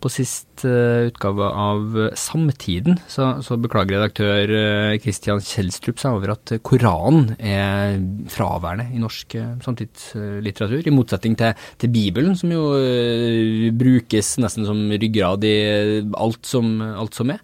på 0.04 0.10
sist 0.14 0.62
utgave 0.62 1.48
av 1.50 1.96
Samtiden 2.14 3.00
så, 3.10 3.32
så 3.42 3.58
beklager 3.58 3.98
redaktør 3.98 4.54
Kristian 5.02 5.42
Kjelstrup 5.42 5.98
seg 5.98 6.20
over 6.20 6.36
at 6.36 6.54
Koranen 6.62 7.32
er 7.42 7.98
fraværende 8.30 8.86
i 8.94 9.02
norsk 9.02 9.34
samtidslitteratur, 9.66 10.86
i 10.86 10.94
motsetning 10.94 11.34
til, 11.42 11.58
til 11.82 11.94
Bibelen, 11.98 12.38
som 12.38 12.54
jo 12.54 12.70
brukes 13.82 14.36
nesten 14.46 14.70
som 14.70 14.86
ryggrad 14.94 15.50
i 15.50 15.58
alt 16.14 16.46
som, 16.46 16.76
alt 16.86 17.18
som 17.18 17.34
er. 17.34 17.42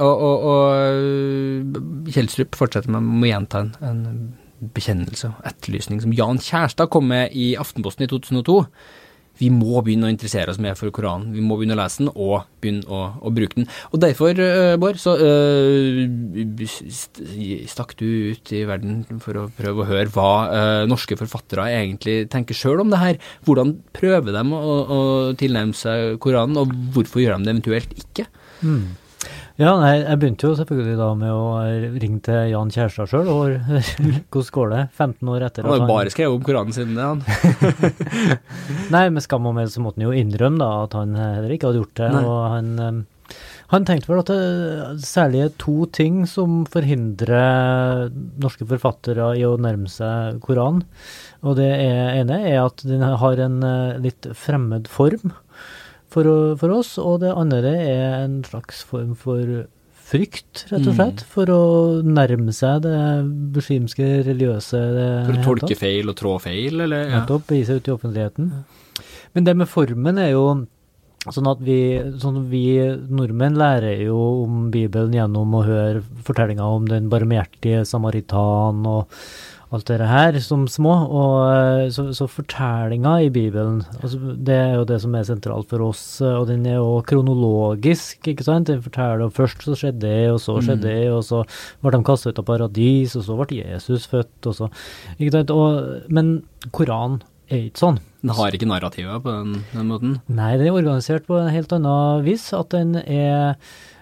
Og, 0.00 0.22
og, 0.26 0.46
og 0.50 2.12
Kjeldstrup 2.14 2.56
fortsetter 2.58 2.92
med 2.92 3.26
å 3.26 3.30
gjenta 3.30 3.64
en, 3.64 3.74
en 3.84 4.70
bekjennelse 4.76 5.30
og 5.30 5.44
etterlysning 5.48 6.00
som 6.02 6.14
Jan 6.16 6.40
Kjærstad 6.44 6.90
kom 6.92 7.08
med 7.10 7.36
i 7.36 7.52
Aftenposten 7.60 8.04
i 8.06 8.10
2002. 8.10 8.58
Vi 9.40 9.48
må 9.48 9.80
begynne 9.80 10.08
å 10.08 10.12
interessere 10.12 10.52
oss 10.52 10.60
mer 10.60 10.74
for 10.76 10.92
Koranen. 10.92 11.30
Vi 11.32 11.40
må 11.44 11.56
begynne 11.56 11.72
å 11.72 11.80
lese 11.80 12.02
den 12.02 12.10
og 12.12 12.44
begynne 12.60 12.84
å, 12.92 13.00
å 13.24 13.32
bruke 13.32 13.56
den. 13.56 13.68
Og 13.88 14.02
derfor, 14.02 14.36
uh, 14.36 14.74
Bård, 14.80 14.98
så 15.00 15.14
uh, 15.16 16.64
stakk 17.70 17.94
du 18.00 18.06
ut 18.34 18.52
i 18.52 18.66
verden 18.68 19.00
for 19.24 19.40
å 19.40 19.46
prøve 19.56 19.80
å 19.80 19.88
høre 19.88 20.12
hva 20.12 20.30
uh, 20.50 20.82
norske 20.90 21.16
forfattere 21.20 21.70
egentlig 21.78 22.26
tenker 22.32 22.58
sjøl 22.58 22.84
om 22.84 22.92
det 22.92 23.00
her. 23.00 23.20
Hvordan 23.48 23.78
prøver 23.96 24.36
de 24.36 24.44
å, 24.44 24.74
å 24.98 25.00
tilnærme 25.40 25.78
seg 25.78 26.18
Koranen, 26.20 26.60
og 26.60 26.74
hvorfor 26.96 27.24
gjør 27.24 27.38
de 27.38 27.48
det 27.48 27.56
eventuelt 27.56 27.96
ikke? 27.96 28.28
Mm. 28.60 28.90
Ja, 29.60 29.74
nei, 29.76 29.98
jeg 29.98 30.16
begynte 30.22 30.48
jo 30.48 30.56
selvfølgelig 30.56 30.94
da 30.96 31.06
med 31.20 31.30
å 31.36 31.48
ringe 32.00 32.22
til 32.24 32.46
Jan 32.48 32.70
Kjærstad 32.72 33.10
sjøl. 33.10 33.28
Hvordan 34.32 34.54
går 34.56 34.72
det 34.72 34.80
15 34.96 35.32
år 35.34 35.44
etter? 35.50 35.68
Han 35.68 35.74
har 35.74 35.82
jo 35.82 35.88
bare 35.90 36.12
skrevet 36.14 36.38
om 36.38 36.46
Koranen 36.46 36.76
siden 36.76 36.96
det, 36.96 37.04
han. 37.04 37.20
nei, 38.94 39.04
med 39.12 39.26
skam 39.26 39.50
og 39.50 39.58
meld 39.58 39.74
så 39.74 39.84
måtte 39.84 40.00
han 40.00 40.08
jo 40.08 40.16
innrømme 40.16 40.62
da 40.62 40.70
at 40.86 40.96
han 40.96 41.12
heller 41.18 41.52
ikke 41.52 41.68
hadde 41.68 41.82
gjort 41.82 41.96
det. 42.00 42.12
Nei. 42.16 42.26
og 42.26 42.44
han... 42.56 43.02
Han 43.70 43.84
tenkte 43.86 44.10
vel 44.10 44.18
at 44.18 44.30
det 44.32 45.04
særlig 45.06 45.44
er 45.44 45.52
to 45.62 45.84
ting 45.94 46.24
som 46.26 46.64
forhindrer 46.66 48.08
norske 48.42 48.66
forfattere 48.66 49.28
i 49.38 49.44
å 49.46 49.52
nærme 49.62 49.86
seg 49.86 50.40
Koranen. 50.42 50.82
Og 51.46 51.54
det 51.60 51.68
ene 51.70 52.40
er 52.48 52.64
at 52.64 52.82
den 52.82 53.04
har 53.04 53.44
en 53.44 53.62
eh, 53.62 54.00
litt 54.02 54.26
fremmed 54.34 54.90
form 54.90 55.30
for, 56.10 56.30
for, 56.60 56.78
oss, 56.80 56.96
og 56.98 57.20
det 57.24 57.34
andre 57.34 57.74
er 57.78 58.16
en 58.24 58.40
slags 58.46 58.82
form 58.86 59.14
for 59.18 59.68
frykt, 60.10 60.64
rett 60.72 60.82
og 60.82 60.90
mm. 60.90 60.96
slett, 60.96 61.22
mm. 61.22 61.30
for 61.30 61.52
å 61.54 61.62
nærme 62.02 62.54
seg 62.56 62.82
det 62.86 62.96
muslimske 63.54 64.08
religiøse. 64.26 64.80
Det 64.96 65.06
for 65.28 65.38
å 65.38 65.46
tolke 65.46 65.78
feil 65.78 66.10
og 66.10 66.18
trå 66.18 66.34
feil, 66.42 66.82
eller? 66.82 67.06
Ja. 67.06 67.20
Nettopp, 67.20 67.54
gi 67.54 67.62
seg 67.68 67.80
ut 67.80 67.90
i 67.90 67.94
offentligheten. 67.94 68.52
Men 69.36 69.46
det 69.46 69.54
med 69.60 69.70
formen 69.70 70.18
er 70.18 70.32
jo 70.34 70.44
sånn 71.28 71.50
at 71.50 71.60
vi, 71.62 71.78
sånn 72.20 72.46
vi 72.48 72.64
nordmenn 73.12 73.58
lærer 73.60 74.00
jo 74.06 74.18
om 74.46 74.66
Bibelen 74.72 75.14
gjennom 75.14 75.52
å 75.58 75.64
høre 75.66 76.02
fortellinger 76.26 76.76
om 76.78 76.88
den 76.88 77.10
barmhjertige 77.12 77.84
samaritan 77.88 78.80
og 78.88 79.20
alt 79.70 79.86
det 79.86 80.06
her 80.10 80.36
som 80.42 80.66
små. 80.70 80.94
Og 81.06 81.34
eh, 81.46 81.84
så, 81.94 82.08
så 82.16 82.26
fortellinga 82.30 83.16
i 83.26 83.30
Bibelen, 83.32 83.80
altså, 84.00 84.18
det 84.34 84.56
er 84.56 84.74
jo 84.78 84.86
det 84.88 85.00
som 85.04 85.14
er 85.14 85.26
sentralt 85.28 85.70
for 85.70 85.86
oss. 85.86 86.02
Og 86.26 86.48
den 86.50 86.66
er 86.66 86.80
jo 86.80 87.00
kronologisk, 87.06 88.32
ikke 88.32 88.46
sant. 88.46 88.70
Den 88.70 88.82
forteller 88.84 89.26
om 89.26 89.34
først 89.34 89.64
så 89.66 89.78
skjedde 89.78 90.02
det, 90.06 90.30
og 90.32 90.40
så 90.42 90.58
skjedde 90.60 90.88
det, 90.88 91.00
mm. 91.08 91.16
og 91.18 91.26
så 91.26 91.42
ble 91.82 91.94
de 91.94 92.04
kastet 92.06 92.34
ut 92.34 92.42
av 92.42 92.48
paradis, 92.50 93.16
og 93.18 93.26
så 93.26 93.38
ble 93.40 93.60
Jesus 93.62 94.08
født, 94.10 94.38
og 94.50 94.56
så 94.62 94.70
Ikke 95.18 95.34
sant. 95.38 95.52
Og, 95.54 96.08
men 96.12 96.40
Koranen 96.74 97.20
er 97.50 97.68
ikke 97.68 97.82
sånn. 97.82 98.00
Den 98.20 98.34
har 98.36 98.54
ikke 98.54 98.68
narrativet 98.68 99.22
på 99.24 99.32
den, 99.32 99.62
den 99.72 99.88
måten? 99.88 100.18
Nei, 100.28 100.52
den 100.60 100.68
er 100.68 100.76
organisert 100.76 101.26
på 101.28 101.38
en 101.40 101.50
helt 101.52 101.72
annen 101.72 102.26
vis. 102.26 102.50
At 102.56 102.74
den 102.74 102.98
er 103.00 103.56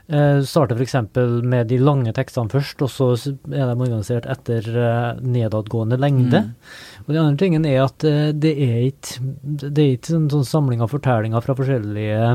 eh, 0.08 0.40
starter 0.44 0.78
f.eks. 0.78 0.96
med 1.44 1.68
de 1.70 1.78
lange 1.82 2.12
tekstene 2.16 2.52
først, 2.52 2.82
og 2.84 2.92
så 2.92 3.08
er 3.16 3.68
de 3.70 3.76
organisert 3.76 4.28
etter 4.30 4.68
eh, 4.72 5.20
nedadgående 5.22 5.98
lengde. 6.00 6.44
Mm. 6.46 7.04
Og 7.06 7.12
Den 7.14 7.22
andre 7.24 7.42
tingen 7.44 7.68
er 7.68 7.84
at 7.86 8.06
eh, 8.08 8.30
det 8.32 8.54
er 8.68 8.80
ikke 8.88 9.32
det 9.44 9.84
er 9.84 9.92
ikke 9.96 10.16
en 10.18 10.30
sånn 10.32 10.48
samling 10.48 10.84
av 10.84 10.92
fortellinger 10.94 11.44
fra 11.44 11.56
forskjellige 11.58 12.32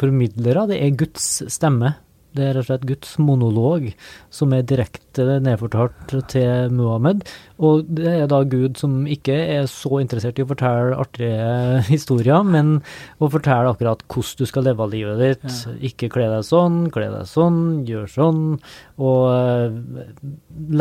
formidlere, 0.00 0.68
det 0.70 0.78
er 0.80 0.96
Guds 0.96 1.28
stemme. 1.52 1.96
Det 2.32 2.44
er 2.44 2.54
rett 2.56 2.64
og 2.64 2.68
slett 2.70 2.88
Guds 2.88 3.16
monolog 3.20 3.88
som 4.32 4.52
er 4.56 4.64
direkte 4.66 5.38
nedfortalt 5.44 6.14
til 6.32 6.72
Muhammed. 6.72 7.26
Og 7.62 7.86
det 7.94 8.08
er 8.10 8.30
da 8.30 8.40
Gud 8.48 8.80
som 8.80 9.02
ikke 9.10 9.34
er 9.54 9.68
så 9.70 10.00
interessert 10.02 10.40
i 10.40 10.44
å 10.44 10.48
fortelle 10.50 10.96
artige 10.98 11.82
historier, 11.92 12.42
men 12.46 12.78
å 13.22 13.30
fortelle 13.32 13.74
akkurat 13.74 14.02
hvordan 14.08 14.40
du 14.42 14.48
skal 14.48 14.66
leve 14.66 14.88
livet 14.90 15.20
ditt. 15.22 15.44
Ja. 15.46 15.74
Ikke 15.92 16.10
kle 16.12 16.28
deg 16.32 16.46
sånn, 16.46 16.86
kle 16.94 17.10
deg 17.12 17.28
sånn, 17.30 17.60
gjør 17.88 18.08
sånn. 18.10 18.42
Og 19.02 19.22
uh, 19.28 20.32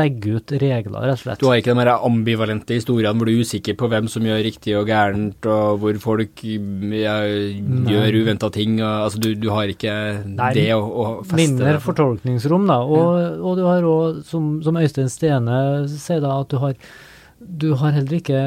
legge 0.01 0.37
ut 0.37 0.55
regler, 0.61 1.05
rett 1.09 1.19
og 1.19 1.23
slett. 1.23 1.41
Du 1.41 1.49
har 1.49 1.59
ikke 1.61 1.73
de 1.73 1.79
mer 1.81 1.93
ambivalente 1.97 2.77
historiene 2.77 3.17
hvor 3.17 3.29
du 3.29 3.33
er 3.33 3.45
usikker 3.45 3.77
på 3.77 3.89
hvem 3.91 4.09
som 4.11 4.25
gjør 4.25 4.43
riktig 4.45 4.75
og 4.79 4.89
gærent, 4.89 5.49
og 5.49 5.81
hvor 5.83 6.01
folk 6.01 6.43
ja, 6.45 7.17
gjør 7.25 8.19
uventa 8.21 8.51
ting. 8.53 8.79
Og, 8.81 9.07
altså, 9.07 9.21
du, 9.21 9.31
du, 9.37 9.49
har 9.53 9.71
ikke 9.71 9.95
Nei, 10.31 10.51
det 10.57 10.67
å, 10.75 10.81
å 10.81 11.07
feste 11.21 11.40
Mindre 11.41 11.77
fortolkningsrom, 11.83 12.67
da. 12.69 12.81
Og, 12.87 13.07
ja. 13.19 13.29
og 13.37 13.59
du 13.59 13.63
har 13.67 13.87
òg, 13.87 14.21
som, 14.27 14.53
som 14.65 14.81
Øystein 14.81 15.11
Stene 15.11 15.61
sier, 15.91 16.21
da, 16.23 16.39
at 16.41 16.53
du 16.53 16.61
har 16.61 16.71
har 16.71 16.75
du 17.41 17.71
har 17.79 17.93
heller 17.95 18.19
ikke 18.19 18.39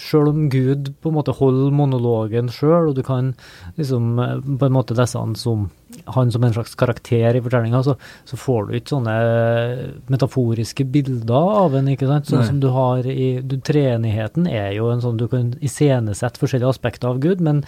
Sjøl 0.00 0.30
om 0.30 0.44
Gud 0.52 0.92
på 1.02 1.10
en 1.10 1.16
måte 1.16 1.34
holder 1.34 1.74
monologen 1.74 2.50
sjøl, 2.52 2.90
og 2.90 2.96
du 2.98 3.02
kan 3.06 3.32
liksom 3.78 4.12
på 4.60 4.68
en 4.68 4.74
måte 4.74 4.94
lese 4.98 5.18
han 5.18 5.34
som, 5.38 5.66
han 6.14 6.30
som 6.30 6.44
en 6.46 6.54
slags 6.54 6.76
karakter 6.78 7.36
i 7.36 7.42
fortellinga, 7.42 7.82
så, 7.86 7.96
så, 8.28 8.38
får 8.38 8.68
du 8.68 8.76
ikke 8.78 8.94
sånne 8.94 9.16
metaforiske 10.12 10.86
bilder 10.94 11.56
av 11.64 11.74
en, 11.78 11.90
ikke 11.90 12.10
sant. 12.10 12.30
Sånn 12.30 12.44
Nei. 12.44 12.50
som 12.52 12.60
du 12.62 12.68
har 12.74 13.08
i 13.10 13.30
du, 13.42 13.58
Treenigheten 13.66 14.46
er 14.50 14.76
jo 14.76 14.92
en 14.92 15.02
sånn 15.02 15.18
du 15.20 15.26
kan 15.30 15.52
iscenesette 15.58 16.40
forskjellige 16.42 16.70
aspekter 16.70 17.10
av 17.10 17.22
Gud, 17.24 17.42
men 17.42 17.64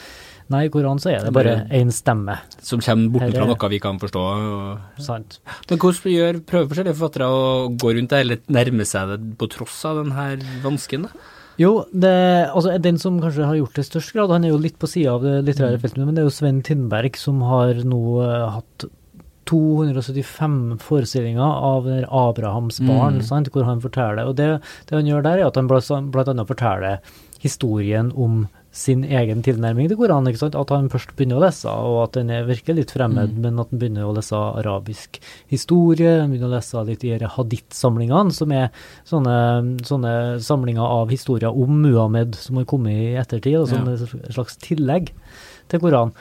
Nei, 0.52 0.64
i 0.66 0.72
Koranen 0.72 1.00
så 1.02 1.12
er 1.12 1.26
det 1.26 1.35
bare 1.35 1.55
én 1.74 1.92
stemme. 1.94 2.38
Som 2.64 2.83
kommer 2.85 3.12
bortenfra 3.14 3.46
noe 3.48 3.70
vi 3.72 3.83
kan 3.83 4.00
forstå. 4.02 4.22
Og... 4.22 5.02
Sant. 5.05 5.38
Men 5.70 5.83
hvordan 5.83 6.16
gjør, 6.16 6.40
prøver 6.48 6.72
forskjellige 6.72 6.98
forfattere 6.98 7.28
å 7.31 7.44
gå 7.70 7.94
rundt 7.96 8.12
det, 8.12 8.24
eller 8.24 8.42
nærme 8.52 8.88
seg 8.88 9.14
det 9.14 9.20
på 9.40 9.48
tross 9.52 9.78
av 9.88 10.02
denne 10.02 10.59
vansken? 10.64 11.07
da? 11.09 11.31
Jo, 11.61 11.85
det, 11.92 12.12
altså 12.48 12.78
den 12.81 12.98
som 12.98 13.20
kanskje 13.20 13.44
har 13.44 13.59
gjort 13.59 13.76
det 13.76 13.85
i 13.85 13.90
størst 13.90 14.14
grad, 14.16 14.33
han 14.33 14.46
er 14.46 14.55
jo 14.55 14.61
litt 14.62 14.78
på 14.81 14.88
sida 14.88 15.18
av 15.18 15.26
det 15.26 15.35
litterære 15.46 15.76
mm. 15.76 15.83
feltet, 15.85 16.02
men 16.07 16.16
det 16.16 16.22
er 16.22 16.28
jo 16.28 16.35
Sven 16.35 16.62
Tindberg 16.64 17.18
som 17.20 17.42
har 17.44 17.83
nå 17.85 18.02
uh, 18.24 18.55
hatt 18.57 18.87
275 19.50 20.78
forestillinger 20.81 21.42
av 21.42 21.88
Abrahams 22.09 22.81
barn, 22.81 23.20
mm. 23.20 23.26
sant, 23.26 23.50
hvor 23.52 23.66
han 23.68 23.83
forteller. 23.83 24.31
Og 24.31 24.38
det, 24.38 24.48
det, 24.88 24.96
han 24.96 25.09
gjør 25.09 25.26
der, 25.26 25.42
er 25.42 25.50
at 25.50 25.59
han 25.59 25.68
annet 25.68 26.48
forteller 26.48 27.14
historien 27.42 28.12
om 28.14 28.46
sin 28.73 29.05
egen 29.05 29.43
tilnærming 29.45 29.91
til 29.91 29.99
Koranen. 30.01 30.31
ikke 30.31 30.41
sant? 30.41 30.57
At 30.57 30.73
han 30.73 30.89
først 30.93 31.13
begynner 31.17 31.39
å 31.39 31.45
lese, 31.45 31.69
og 31.69 31.99
at 32.07 32.17
den 32.17 32.33
er 32.33 32.47
virker 32.49 32.77
litt 32.77 32.95
fremmed, 32.95 33.35
mm. 33.37 33.41
men 33.45 33.61
at 33.61 33.73
han 33.73 33.83
begynner 33.83 34.09
å 34.09 34.15
lese 34.17 34.39
arabisk 34.39 35.21
historie, 35.53 36.15
han 36.23 36.33
begynner 36.33 36.51
å 36.51 36.57
lese 36.57 36.85
litt 36.89 37.05
i 37.05 37.13
hadith-samlingene, 37.37 38.33
som 38.35 38.55
er 38.57 38.71
sånne, 39.09 39.37
sånne, 39.87 40.15
samlinger 40.43 40.85
av 40.85 41.13
historier 41.13 41.53
om 41.53 41.83
Muhammed 41.85 42.39
som 42.41 42.61
har 42.61 42.69
kommet 42.71 42.97
i 42.97 43.13
ettertid, 43.21 43.61
og 43.61 43.69
som 43.71 43.85
ja. 43.85 43.97
er 43.99 44.07
et 44.23 44.33
slags 44.39 44.57
tillegg 44.65 45.13
til 45.69 45.85
Koranen. 45.85 46.17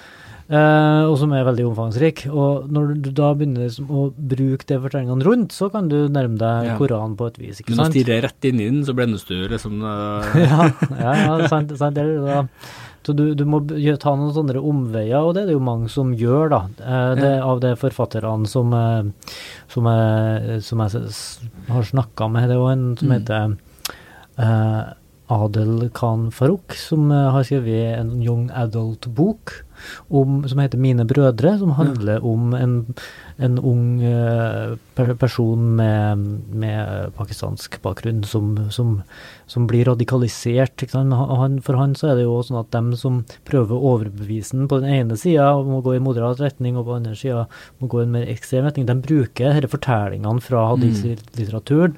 Uh, 0.52 1.08
og 1.08 1.14
som 1.16 1.32
er 1.32 1.46
veldig 1.48 1.64
omfangsrik. 1.70 2.26
Og 2.28 2.68
når 2.76 2.90
du 3.00 3.10
da 3.16 3.30
begynner 3.38 3.70
liksom 3.70 3.88
å 3.88 4.10
bruke 4.12 4.68
det 4.68 4.82
fortellingene 4.84 5.24
rundt, 5.24 5.56
så 5.56 5.70
kan 5.72 5.88
du 5.88 6.10
nærme 6.12 6.36
deg 6.42 6.68
ja. 6.68 6.76
Koranen 6.80 7.16
på 7.20 7.30
et 7.32 7.40
vis. 7.40 7.62
ikke 7.62 7.72
sant? 7.72 7.80
Men 7.80 7.88
å 7.88 7.94
stirre 7.94 8.18
rett 8.26 8.48
inn 8.50 8.60
i 8.60 8.68
den, 8.68 8.82
så 8.84 8.96
blendes 8.98 9.24
du 9.30 9.38
liksom 9.48 9.80
uh... 9.80 10.28
ja, 10.44 10.68
ja, 10.92 11.14
ja, 11.22 11.38
sant. 11.52 11.72
sant 11.80 11.96
det, 11.96 12.04
da. 12.26 12.44
Så 13.08 13.16
du, 13.18 13.24
du, 13.34 13.46
må 13.48 13.64
ta 13.64 14.12
noen 14.14 14.36
sånne 14.36 14.60
omveier, 14.60 15.24
og 15.24 15.34
det 15.34 15.46
er 15.46 15.54
det 15.54 15.56
jo 15.56 15.64
mange 15.72 15.88
som 15.90 16.12
gjør, 16.20 16.52
da. 16.52 16.62
Uh, 16.84 17.14
det, 17.22 17.32
av 17.48 17.64
de 17.64 17.72
forfatterne 17.80 18.52
som, 18.52 18.76
som, 19.72 19.92
jeg, 19.96 20.62
som 20.68 20.84
jeg 20.84 21.08
har 21.72 21.92
snakka 21.96 22.28
med. 22.28 22.52
Det 22.52 22.60
er 22.60 22.64
jo 22.66 22.72
en 22.76 22.88
som 23.00 23.08
mm. 23.08 23.18
heter 23.22 24.96
Adel 25.32 25.76
Khan 25.96 26.28
Farouk, 26.36 26.76
som 26.76 27.08
har 27.08 27.48
skrevet 27.48 28.02
en 28.04 28.18
young 28.20 28.50
adult-bok 28.52 29.62
om, 30.10 30.42
som 30.50 30.62
heter 30.62 30.82
Mine 30.82 31.06
brødre, 31.08 31.58
som 31.60 31.76
handler 31.78 32.20
ja. 32.20 32.26
om 32.28 32.54
en, 32.58 32.76
en 33.42 33.60
ung 33.60 34.02
uh, 34.04 34.78
person 35.20 35.76
med, 35.76 36.26
med, 36.54 37.12
pakistansk 37.18 37.80
bakgrunn 37.82 38.24
som, 38.28 38.54
som, 38.72 39.02
som 39.50 39.68
blir 39.70 39.88
radikalisert. 39.90 40.84
Han, 40.94 41.60
for 41.66 41.80
han 41.80 41.96
så 41.98 42.12
er 42.12 42.20
det 42.20 42.28
jo 42.28 42.40
sånn 42.46 42.62
at 42.62 42.72
dem 42.76 42.92
som 43.00 43.22
prøver 43.48 43.76
å 43.76 43.96
overbevise 43.96 44.58
ham 44.58 44.68
på 44.72 44.82
den 44.84 44.94
ene 45.02 45.18
sida 45.20 45.54
må 45.66 45.82
gå 45.86 45.96
i 45.98 46.04
moderat 46.04 46.42
retning, 46.44 46.78
og 46.78 46.88
på 46.88 46.96
den 46.96 47.06
andre 47.06 47.18
sida 47.20 47.46
må 47.80 47.90
gå 47.92 48.02
i 48.02 48.06
en 48.08 48.14
mer 48.16 48.30
ekstrem 48.32 48.68
retning, 48.68 48.88
de 48.90 48.98
bruker 49.02 49.58
disse 49.58 49.72
fortellingene 49.72 50.44
fra 50.44 50.66
mm. 50.68 50.72
hadith-litteraturen 50.76 51.98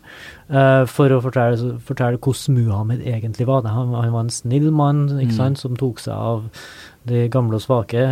uh, 0.54 0.84
for 0.90 1.14
å 1.14 1.22
fortelle, 1.24 1.76
fortelle, 1.84 2.22
hvordan 2.22 2.58
Muhammed 2.60 3.06
egentlig 3.06 3.48
var. 3.50 3.68
Han, 3.68 3.94
han 3.98 4.14
var 4.14 4.28
en 4.28 4.34
snill 4.34 4.70
mann 4.74 5.06
ikke 5.12 5.34
mm. 5.34 5.40
sant, 5.40 5.64
som 5.64 5.78
tok 5.80 6.02
seg 6.04 6.14
av 6.14 6.50
de 7.10 7.28
gamle 7.32 7.60
og 7.60 7.64
svake 7.66 8.04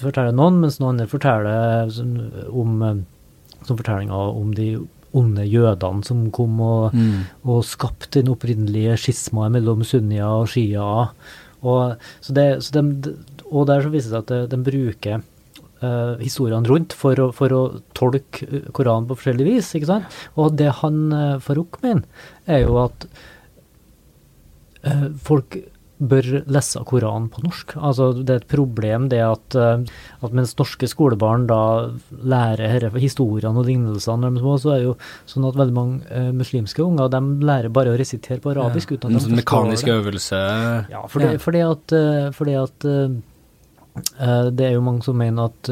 forteller 0.00 0.34
noen, 0.34 0.60
mens 0.64 0.80
noen 0.80 0.96
andre 0.96 1.10
forteller 1.10 1.92
om 2.50 3.04
som 3.64 3.78
fortellinga 3.78 4.14
om 4.14 4.52
de 4.56 4.68
onde 5.14 5.44
jødene 5.46 6.06
som 6.06 6.24
kom 6.34 6.58
og, 6.64 6.94
mm. 6.94 7.20
og 7.46 7.62
skapte 7.66 8.18
den 8.18 8.32
opprinnelige 8.32 8.96
skismaet 9.00 9.54
mellom 9.54 9.84
sunnia 9.86 10.30
og 10.40 10.48
shia. 10.50 10.88
Og, 11.64 12.08
så 12.24 12.34
det, 12.36 12.48
så 12.66 12.80
de, 12.80 13.14
og 13.46 13.68
der 13.70 13.84
så 13.84 13.92
viser 13.92 14.10
det 14.10 14.16
seg 14.16 14.24
at 14.24 14.32
de, 14.32 14.40
de 14.50 14.58
bruker 14.66 15.22
uh, 15.84 16.16
historiene 16.20 16.68
rundt 16.68 16.96
for 16.98 17.20
å, 17.22 17.28
for 17.36 17.54
å, 17.54 17.62
tolke 17.96 18.64
Koranen 18.74 19.06
på 19.08 19.18
forskjellig 19.20 19.46
vis. 19.52 19.70
ikke 19.78 19.92
sant? 19.92 20.18
Og 20.34 20.58
det 20.58 20.72
han 20.82 21.06
uh, 21.14 21.38
Farouk 21.44 21.78
mener, 21.84 22.26
er 22.50 22.66
jo 22.66 22.80
at 22.82 23.06
uh, 24.82 25.08
folk 25.14 25.60
bør 26.10 26.28
lese 26.50 26.82
Koranen 26.88 27.28
på 27.32 27.42
norsk. 27.44 27.74
Altså, 27.76 28.10
det 28.16 28.32
er 28.32 28.42
et 28.42 28.50
problem 28.50 29.08
det 29.12 29.20
at, 29.24 29.56
eh, 29.58 29.82
at 30.26 30.36
mens 30.36 30.54
norske 30.58 30.88
skolebarn 30.90 31.46
da 31.50 31.60
lærer 32.10 32.88
historiene 33.00 33.60
og 33.60 33.68
lignelsene 33.68 34.24
når 34.24 34.34
de 34.34 34.40
er 34.40 34.44
små, 34.44 34.56
så 34.62 34.72
er 34.74 34.80
det 34.80 34.88
jo 34.88 34.96
sånn 35.30 35.48
at 35.48 35.58
veldig 35.58 35.76
mange 35.76 36.08
uh, 36.08 36.30
muslimske 36.36 36.82
unger 36.84 37.12
de 37.12 37.20
lærer 37.48 37.72
bare 37.74 37.92
å 37.92 37.98
resitere 37.98 38.42
på 38.42 38.52
arabisk. 38.54 38.94
Ja, 38.94 39.00
uten 39.00 39.18
at 39.18 39.28
de 39.28 39.38
mekanisk 39.40 39.90
øvelse? 39.94 40.40
Ja, 40.92 41.04
fordi, 41.10 41.30
ja. 41.34 41.42
fordi 41.42 41.62
at, 41.66 41.96
uh, 41.98 42.30
fordi 42.36 42.56
at 42.60 42.88
uh, 42.88 44.50
det 44.50 44.66
er 44.68 44.74
jo 44.74 44.82
mange 44.84 45.06
som 45.06 45.18
mener 45.18 45.52
at 45.52 45.70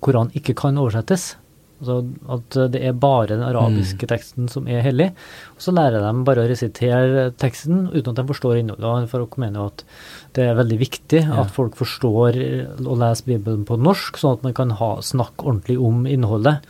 Koranen 0.00 0.32
ikke 0.38 0.54
kan 0.56 0.78
oversettes. 0.80 1.34
Altså 1.78 1.98
at 2.34 2.56
det 2.74 2.80
er 2.82 2.96
bare 2.98 3.28
den 3.30 3.44
arabiske 3.46 4.02
mm. 4.02 4.10
teksten 4.10 4.48
som 4.50 4.66
er 4.70 4.82
hellig. 4.82 5.12
Og 5.54 5.62
så 5.62 5.74
lærer 5.76 6.02
de 6.02 6.24
bare 6.26 6.42
å 6.42 6.48
resitere 6.50 7.28
teksten 7.38 7.86
uten 7.92 8.10
at 8.10 8.18
de 8.18 8.26
forstår 8.32 8.58
innholdet. 8.62 9.10
For 9.12 9.22
dere 9.22 9.44
mener 9.44 9.62
jo 9.62 9.68
at 9.70 9.84
det 10.34 10.48
er 10.48 10.58
veldig 10.58 10.80
viktig 10.80 11.22
ja. 11.22 11.44
at 11.44 11.54
folk 11.54 11.78
forstår 11.78 12.40
å 12.82 12.98
lese 12.98 13.28
Bibelen 13.28 13.62
på 13.68 13.78
norsk, 13.78 14.18
sånn 14.18 14.38
at 14.38 14.48
man 14.48 14.56
kan 14.58 14.74
ha, 14.80 14.96
snakke 15.04 15.46
ordentlig 15.46 15.78
om 15.78 16.02
innholdet. 16.10 16.66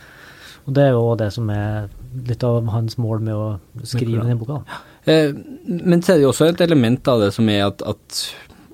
Og 0.69 0.75
det 0.77 0.85
er 0.85 0.93
jo 0.93 1.15
det 1.17 1.31
som 1.33 1.49
er 1.49 1.89
litt 2.29 2.45
av 2.45 2.67
hans 2.69 2.97
mål 3.01 3.25
med 3.25 3.33
å 3.33 3.47
skrive 3.87 4.21
denne 4.21 4.37
boka. 4.37 4.61
Eh, 5.09 5.33
men 5.65 6.03
så 6.03 6.13
er 6.13 6.19
det 6.19 6.27
jo 6.27 6.33
også 6.33 6.51
et 6.51 6.61
element 6.65 7.09
av 7.09 7.23
det 7.23 7.31
som 7.33 7.49
er 7.49 7.65
at, 7.69 7.81
at 7.81 8.21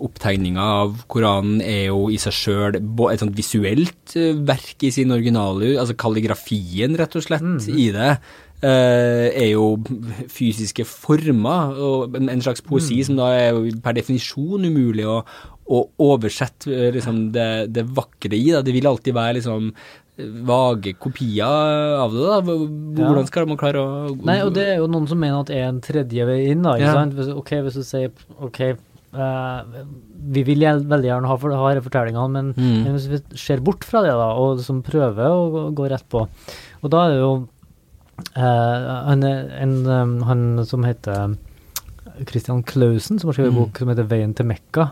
opptegninga 0.04 0.64
av 0.82 1.04
Koranen 1.12 1.62
er 1.64 1.90
jo 1.90 2.08
i 2.14 2.18
seg 2.22 2.36
sjøl 2.36 2.78
et 2.78 3.22
sånt 3.22 3.38
visuelt 3.38 4.16
eh, 4.20 4.34
verk 4.48 4.84
i 4.86 4.92
sin 4.94 5.14
originale 5.16 5.76
Altså 5.80 5.96
kalligrafien, 6.00 6.98
rett 7.00 7.16
og 7.16 7.26
slett, 7.26 7.46
mm. 7.46 7.78
i 7.80 7.90
det. 7.96 8.16
Uh, 8.66 9.28
er 9.36 9.50
jo 9.52 9.66
fysiske 10.32 10.86
former, 10.88 11.76
og 11.76 12.16
en, 12.18 12.42
slags 12.42 12.64
poesi 12.66 13.02
mm. 13.02 13.04
som 13.10 13.20
da 13.20 13.28
er 13.36 13.60
per 13.84 13.98
definisjon 13.98 14.64
umulig 14.66 15.04
å, 15.06 15.20
å 15.68 15.82
oversette 16.08 16.72
eh, 16.72 16.88
liksom, 16.96 17.28
det, 17.36 17.50
det, 17.76 17.84
vakre 17.98 18.34
i. 18.34 18.48
Da. 18.56 18.64
Det 18.66 18.74
vil 18.74 18.90
alltid 18.90 19.18
være 19.18 19.38
liksom 19.42 19.70
vage 20.48 20.96
kopier 21.04 22.00
av 22.00 22.16
det. 22.16 22.26
da. 22.32 22.58
Hvordan 23.04 23.28
skal 23.28 23.50
man 23.50 23.60
klare 23.60 23.84
å 23.84 24.16
Nei, 24.16 24.40
og 24.46 24.54
det 24.56 24.70
er 24.72 24.78
jo 24.80 24.88
noen 24.88 25.10
som 25.12 25.20
mener 25.20 25.44
at 25.44 25.52
det 25.52 25.60
er 25.60 25.70
en 25.70 25.82
tredje 25.84 26.28
vei 26.30 26.40
inn. 26.54 26.64
da, 26.64 26.78
ikke 26.80 26.88
ja. 26.88 26.98
sant? 27.02 27.36
Ok, 27.36 27.52
Hvis 27.68 27.80
du 27.82 27.84
sier 27.84 28.14
ok, 28.40 28.62
Uh, 29.16 29.86
vi 30.36 30.44
vil 30.44 30.64
veldig 30.66 31.08
gjerne 31.08 31.30
ha, 31.30 31.36
for, 31.40 31.56
ha 31.56 31.84
fortellingene, 31.86 32.28
men, 32.34 32.54
mm. 32.58 32.78
men, 32.84 32.96
hvis 32.98 33.10
vi 33.12 33.40
ser 33.40 33.64
bort 33.64 33.86
fra 33.88 34.02
det 34.04 34.12
da, 34.12 34.32
og 34.36 34.58
liksom 34.60 34.82
prøver 34.86 35.32
å 35.32 35.68
gå 35.76 35.90
rett 35.92 36.08
på 36.12 36.26
Og 36.26 36.92
da 36.92 37.04
er 37.06 37.14
det 37.14 37.20
jo 37.22 37.30
uh, 38.36 39.12
en, 39.14 39.24
en, 39.24 39.76
um, 39.88 40.16
han 40.28 40.44
som 40.68 40.84
heter 40.88 41.38
Christian 42.26 42.64
Clausen, 42.64 43.20
som 43.20 43.28
har 43.30 43.34
skrevet 43.38 43.52
en 43.52 43.56
Mm. 43.56 43.64
bok 43.66 43.78
som 43.78 43.88
heter 43.90 44.08
'Veien 44.08 44.34
til 44.36 44.46
Mekka'. 44.46 44.90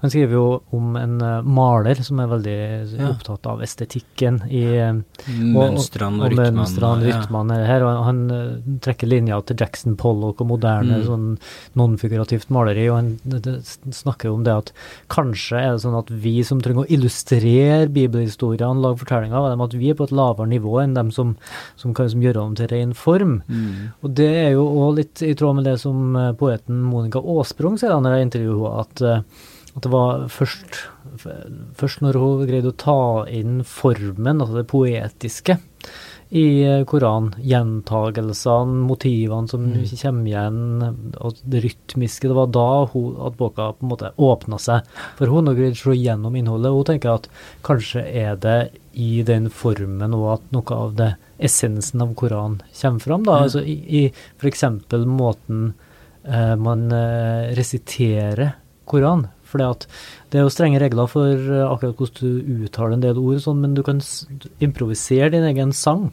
Han 0.00 0.10
skriver 0.10 0.32
jo 0.32 0.62
om 0.72 0.96
en 0.96 1.20
uh, 1.22 1.42
maler 1.42 1.94
som 2.02 2.20
er 2.20 2.26
veldig 2.26 2.98
Ja. 2.98 3.08
opptatt 3.10 3.46
av 3.46 3.60
estetikken 3.62 4.42
i 4.50 4.64
eh, 4.76 4.92
Mønstrene 5.28 6.22
og 6.24 6.32
og, 6.32 6.36
mønstrene, 6.38 7.06
ja. 7.08 7.20
rytmene 7.20 7.66
her. 7.66 7.82
Og 7.82 8.04
han 8.04 8.30
eh, 8.30 8.78
trekker 8.80 9.08
linja 9.08 9.40
til 9.44 9.56
Jackson 9.56 9.96
Pollock 9.96 10.40
og 10.40 10.46
moderne 10.48 11.00
Mm. 11.00 11.06
sånn 11.06 11.38
nonfigurativt 11.76 12.50
maleri, 12.50 12.88
og 12.90 12.96
han 12.96 13.20
det, 13.24 13.42
det 13.42 13.62
snakker 13.94 14.32
om 14.32 14.44
det 14.44 14.52
at 14.56 14.72
kanskje 15.08 15.56
er 15.58 15.72
det 15.72 15.82
sånn 15.84 15.98
at 15.98 16.08
vi 16.10 16.42
som 16.42 16.60
trenger 16.60 16.84
å 16.84 16.90
illustrere 16.90 17.88
bibelhistoriene, 17.88 18.80
lage 18.80 18.98
fortellinger 18.98 19.34
av 19.36 19.50
dem, 19.50 19.60
at 19.60 19.72
vi 19.74 19.90
er 19.90 19.94
på 19.94 20.04
et 20.04 20.14
lavere 20.16 20.48
nivå 20.50 20.82
enn 20.82 20.94
dem 20.94 21.10
som, 21.10 21.36
som 21.76 21.94
kan 21.94 22.08
som 22.10 22.20
gjøre 22.22 22.34
dem 22.40 22.54
til 22.56 22.66
ren 22.72 22.92
form. 22.94 23.42
Mm. 23.48 23.92
Og 24.02 24.14
det 24.14 24.28
er 24.46 24.50
jo 24.52 24.64
òg 24.66 24.96
litt 24.96 25.22
i 25.22 25.34
tråd 25.34 25.56
med 25.56 25.64
det 25.64 25.78
som 25.80 26.16
eh, 26.16 26.32
poeten 26.60 26.82
Monica 26.82 27.18
Aasprung 27.20 27.78
sier 27.78 27.90
da 27.90 28.00
når 28.00 28.16
jeg 28.18 28.28
intervjuer 28.28 28.60
henne, 28.60 28.80
at, 28.80 29.02
eh, 29.02 29.22
at 29.76 29.82
det 29.82 29.90
var 29.92 30.28
først, 30.28 30.80
først 31.78 32.00
når 32.02 32.18
hun 32.18 32.46
greide 32.48 32.72
å 32.72 32.76
ta 32.76 33.26
inn 33.30 33.62
formen, 33.64 34.40
altså 34.40 34.56
det 34.60 34.66
poetiske, 34.70 35.58
i 36.30 36.62
eh, 36.62 36.84
Koranen, 36.86 37.32
gjentagelsene, 37.42 38.84
motivene 38.86 39.48
som 39.50 39.64
kommer 39.74 40.28
igjen, 40.30 41.16
og 41.18 41.40
det 41.42 41.62
rytmiske, 41.64 42.28
det 42.30 42.36
var 42.36 42.52
da 42.54 42.86
hun, 42.92 43.16
at 43.26 43.38
boka 43.38 43.72
på 43.74 43.82
en 43.86 43.90
måte 43.90 44.12
åpna 44.16 44.58
seg 44.62 44.86
for 45.18 45.26
hun 45.26 45.50
og 45.50 45.58
greide 45.58 45.74
å 45.74 45.80
slå 45.80 45.96
gjennom 45.98 46.36
innholdet. 46.38 46.70
Hun 46.70 46.86
tenker 46.86 47.16
at 47.16 47.26
kanskje 47.66 48.04
er 48.06 48.38
det 48.38 48.70
i 48.94 49.22
den 49.26 49.50
formen 49.50 50.14
og 50.14 50.28
at 50.36 50.46
noe 50.54 50.76
av 50.76 50.94
det 50.98 51.12
essensen 51.42 52.02
av 52.04 52.14
Koranen 52.14 52.60
kommer 52.80 53.00
fram. 53.00 53.24
da, 53.26 53.38
Mm. 53.40 53.42
altså 53.42 53.64
I, 53.66 53.76
i 53.88 54.12
f.eks. 54.38 54.64
måten 55.06 55.74
eh, 56.24 56.56
man 56.60 56.88
eh, 56.92 57.52
resiterer 57.58 58.56
Koranen. 58.90 59.28
For 59.50 59.58
det 59.58 60.38
er 60.38 60.44
jo 60.44 60.52
strenge 60.52 60.78
regler 60.82 61.10
for 61.10 61.34
eh, 61.34 61.66
akkurat 61.66 61.98
hvordan 61.98 62.20
du 62.22 62.64
uttaler 62.66 62.96
en 62.96 63.04
del 63.04 63.18
ord, 63.18 63.40
sånn, 63.42 63.62
men 63.64 63.74
du 63.74 63.82
kan 63.86 64.02
improvisere 64.62 65.32
din 65.34 65.46
egen 65.48 65.74
sang. 65.74 66.10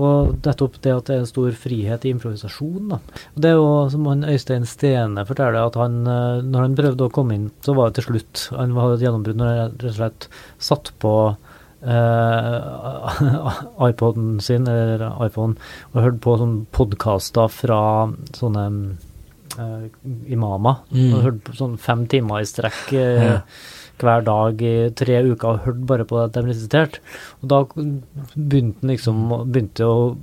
Og 0.00 0.38
nettopp 0.40 0.78
det 0.80 0.92
at 0.94 1.08
det 1.08 1.14
er 1.14 1.22
en 1.22 1.28
stor 1.28 1.52
frihet 1.58 2.06
i 2.06 2.12
improvisasjon. 2.14 2.94
Da. 2.94 2.98
Det 3.36 3.50
er 3.50 3.58
jo 3.58 3.72
som 3.92 4.06
han 4.08 4.24
Øystein 4.24 4.64
Stene 4.68 5.26
forteller, 5.28 5.66
at 5.66 5.76
han, 5.76 6.00
eh, 6.06 6.40
når 6.46 6.68
han 6.68 6.78
prøvde 6.78 7.08
å 7.08 7.12
komme 7.12 7.36
inn, 7.36 7.50
så 7.64 7.74
var 7.76 7.90
det 7.90 8.00
til 8.00 8.12
slutt 8.12 8.46
Han 8.56 8.76
hadde 8.78 9.00
et 9.00 9.06
gjennombrudd 9.06 9.40
når 9.40 9.50
han 9.50 9.58
rett 9.74 9.88
og 9.90 9.98
slett 9.98 10.28
satt 10.62 10.92
på 11.02 11.14
eh, 11.82 13.22
iPoden 13.90 14.38
sin, 14.40 14.70
eller 14.70 15.10
iPhone, 15.26 15.58
og 15.92 16.04
hørte 16.06 16.24
på 16.24 16.38
sånne 16.40 16.68
podkaster 16.72 17.52
fra 17.52 17.82
sånne 18.38 18.68
eh, 19.58 19.86
imamer. 20.32 20.82
Mm. 20.90 21.12
Og 21.14 21.22
hørte 21.28 21.46
på 21.50 21.56
sånn 21.58 21.78
fem 21.78 22.06
timer 22.06 22.40
i 22.42 22.48
strekk 22.48 22.92
Uh, 22.92 23.22
Ja. 23.22 23.38
hver 24.02 24.24
dag 24.26 24.62
i 24.66 24.90
tre 24.98 25.20
uker 25.22 25.46
og 25.46 25.58
hørte 25.66 25.86
bare 25.86 26.04
på 26.08 26.16
at 26.24 26.32
de 26.34 26.40
resiterte. 26.42 26.98
Og 27.42 27.48
da 27.52 27.58
begynte 28.34 28.80
han 28.82 28.90
liksom 28.90 29.18
begynte 29.52 29.86
å 29.86 30.16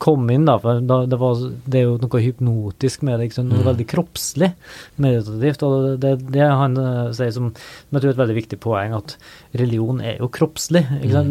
komme 0.00 0.32
inn, 0.32 0.46
da. 0.48 0.54
For 0.62 0.80
da, 0.80 1.00
det, 1.04 1.18
var, 1.20 1.42
det 1.66 1.80
er 1.80 1.84
jo 1.90 1.98
noe 2.00 2.22
hypnotisk 2.24 3.02
med 3.04 3.20
det, 3.20 3.28
noe 3.42 3.58
Mm. 3.58 3.66
veldig 3.66 3.86
kroppslig 3.90 4.52
meditativt. 4.96 5.62
Og 5.66 5.98
det, 6.00 6.14
det 6.32 6.46
han 6.48 6.78
eh, 6.80 7.10
sier 7.18 7.34
som, 7.36 7.50
som 7.52 7.98
jeg 7.98 8.00
tror 8.00 8.08
er 8.12 8.16
et 8.16 8.22
veldig 8.22 8.38
viktig 8.38 8.60
poeng, 8.64 8.94
at 8.96 9.16
religion 9.60 10.00
er 10.00 10.22
jo 10.22 10.30
kroppslig. 10.32 10.86
Mm. 10.88 11.28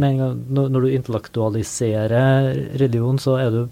Når, 0.53 0.69
når 0.69 0.81
du 0.85 0.89
intellektualiserer 0.99 2.77
religion, 2.77 3.17
så 3.17 3.39
er 3.41 3.49
du 3.51 3.65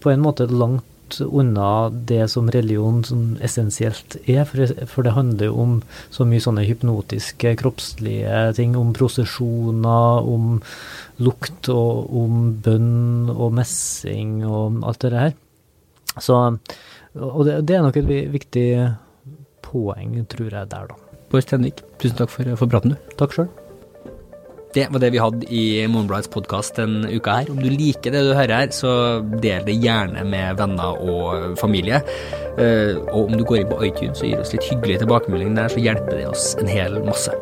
på 0.00 0.10
en 0.10 0.24
måte 0.24 0.48
langt 0.50 0.84
unna 1.20 1.90
det 1.90 2.24
som 2.32 2.48
religion 2.50 3.02
som 3.04 3.36
essensielt 3.44 4.16
er, 4.24 4.44
for, 4.48 4.72
for 4.88 5.06
det 5.06 5.14
handler 5.16 5.50
jo 5.50 5.58
om 5.64 5.76
så 6.14 6.26
mye 6.28 6.42
sånne 6.42 6.64
hypnotiske, 6.68 7.54
kroppslige 7.60 8.44
ting, 8.58 8.76
om 8.78 8.94
prosesjoner, 8.96 10.28
om 10.28 10.58
lukt 11.22 11.70
og 11.72 12.12
om 12.22 12.42
bønn 12.64 13.30
og 13.32 13.52
messing 13.58 14.40
og 14.48 14.82
alt 14.88 15.06
det 15.06 15.14
her. 15.18 15.38
Så, 16.20 16.38
og 17.16 17.42
det, 17.48 17.62
det 17.68 17.78
er 17.78 17.86
nok 17.86 18.00
et 18.00 18.12
viktig 18.32 18.68
poeng, 19.64 20.18
tror 20.32 20.48
jeg, 20.50 20.72
der, 20.72 20.92
da. 20.92 21.18
Bård 21.32 21.46
Stenvik, 21.46 21.80
tusen 22.00 22.18
takk 22.18 22.32
for, 22.32 22.56
for 22.60 22.68
praten, 22.68 22.96
du. 22.96 23.12
Takk 23.20 23.38
sjøl. 23.38 23.52
Det 24.72 24.86
var 24.90 25.02
det 25.02 25.10
vi 25.12 25.20
hadde 25.20 25.46
i 25.52 25.64
Morgenbladets 25.90 26.30
podkast 26.32 26.78
denne 26.80 27.10
uka 27.12 27.34
her. 27.42 27.50
Om 27.52 27.58
du 27.60 27.68
liker 27.68 28.14
det 28.14 28.22
du 28.24 28.30
hører 28.32 28.54
her, 28.62 28.70
så 28.72 28.92
del 29.42 29.66
det 29.66 29.74
gjerne 29.84 30.24
med 30.24 30.56
venner 30.56 30.96
og 30.96 31.58
familie. 31.60 32.00
Eh, 32.56 32.96
Og 33.12 33.28
om 33.28 33.36
du 33.36 33.44
går 33.44 33.60
inn 33.60 33.68
på 33.68 33.82
iTunes 33.84 34.22
og 34.22 34.30
gir 34.30 34.40
oss 34.40 34.54
litt 34.56 34.64
hyggelig 34.70 35.02
tilbakemelding 35.04 35.52
der, 35.60 35.68
så 35.68 35.84
hjelper 35.84 36.16
det 36.16 36.26
oss 36.30 36.54
en 36.56 36.72
hel 36.72 36.96
masse. 37.04 37.36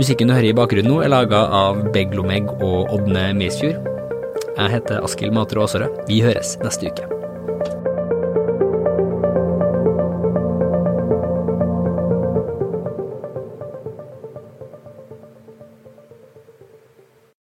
Musikken 0.00 0.32
du 0.32 0.38
hører 0.38 0.48
i 0.54 0.56
bakgrunnen 0.56 0.88
nå, 0.88 1.02
er 1.04 1.12
laga 1.12 1.44
av 1.52 1.84
Beglomeg 1.92 2.48
og 2.64 2.96
Ådne 2.96 3.34
Misfjord. 3.36 3.84
Jeg 4.56 4.76
heter 4.78 5.04
Askild 5.04 5.36
Matre 5.36 5.60
Aasarød. 5.60 6.06
Vi 6.08 6.22
høres 6.24 6.56
neste 6.64 6.88
uke. 6.88 7.19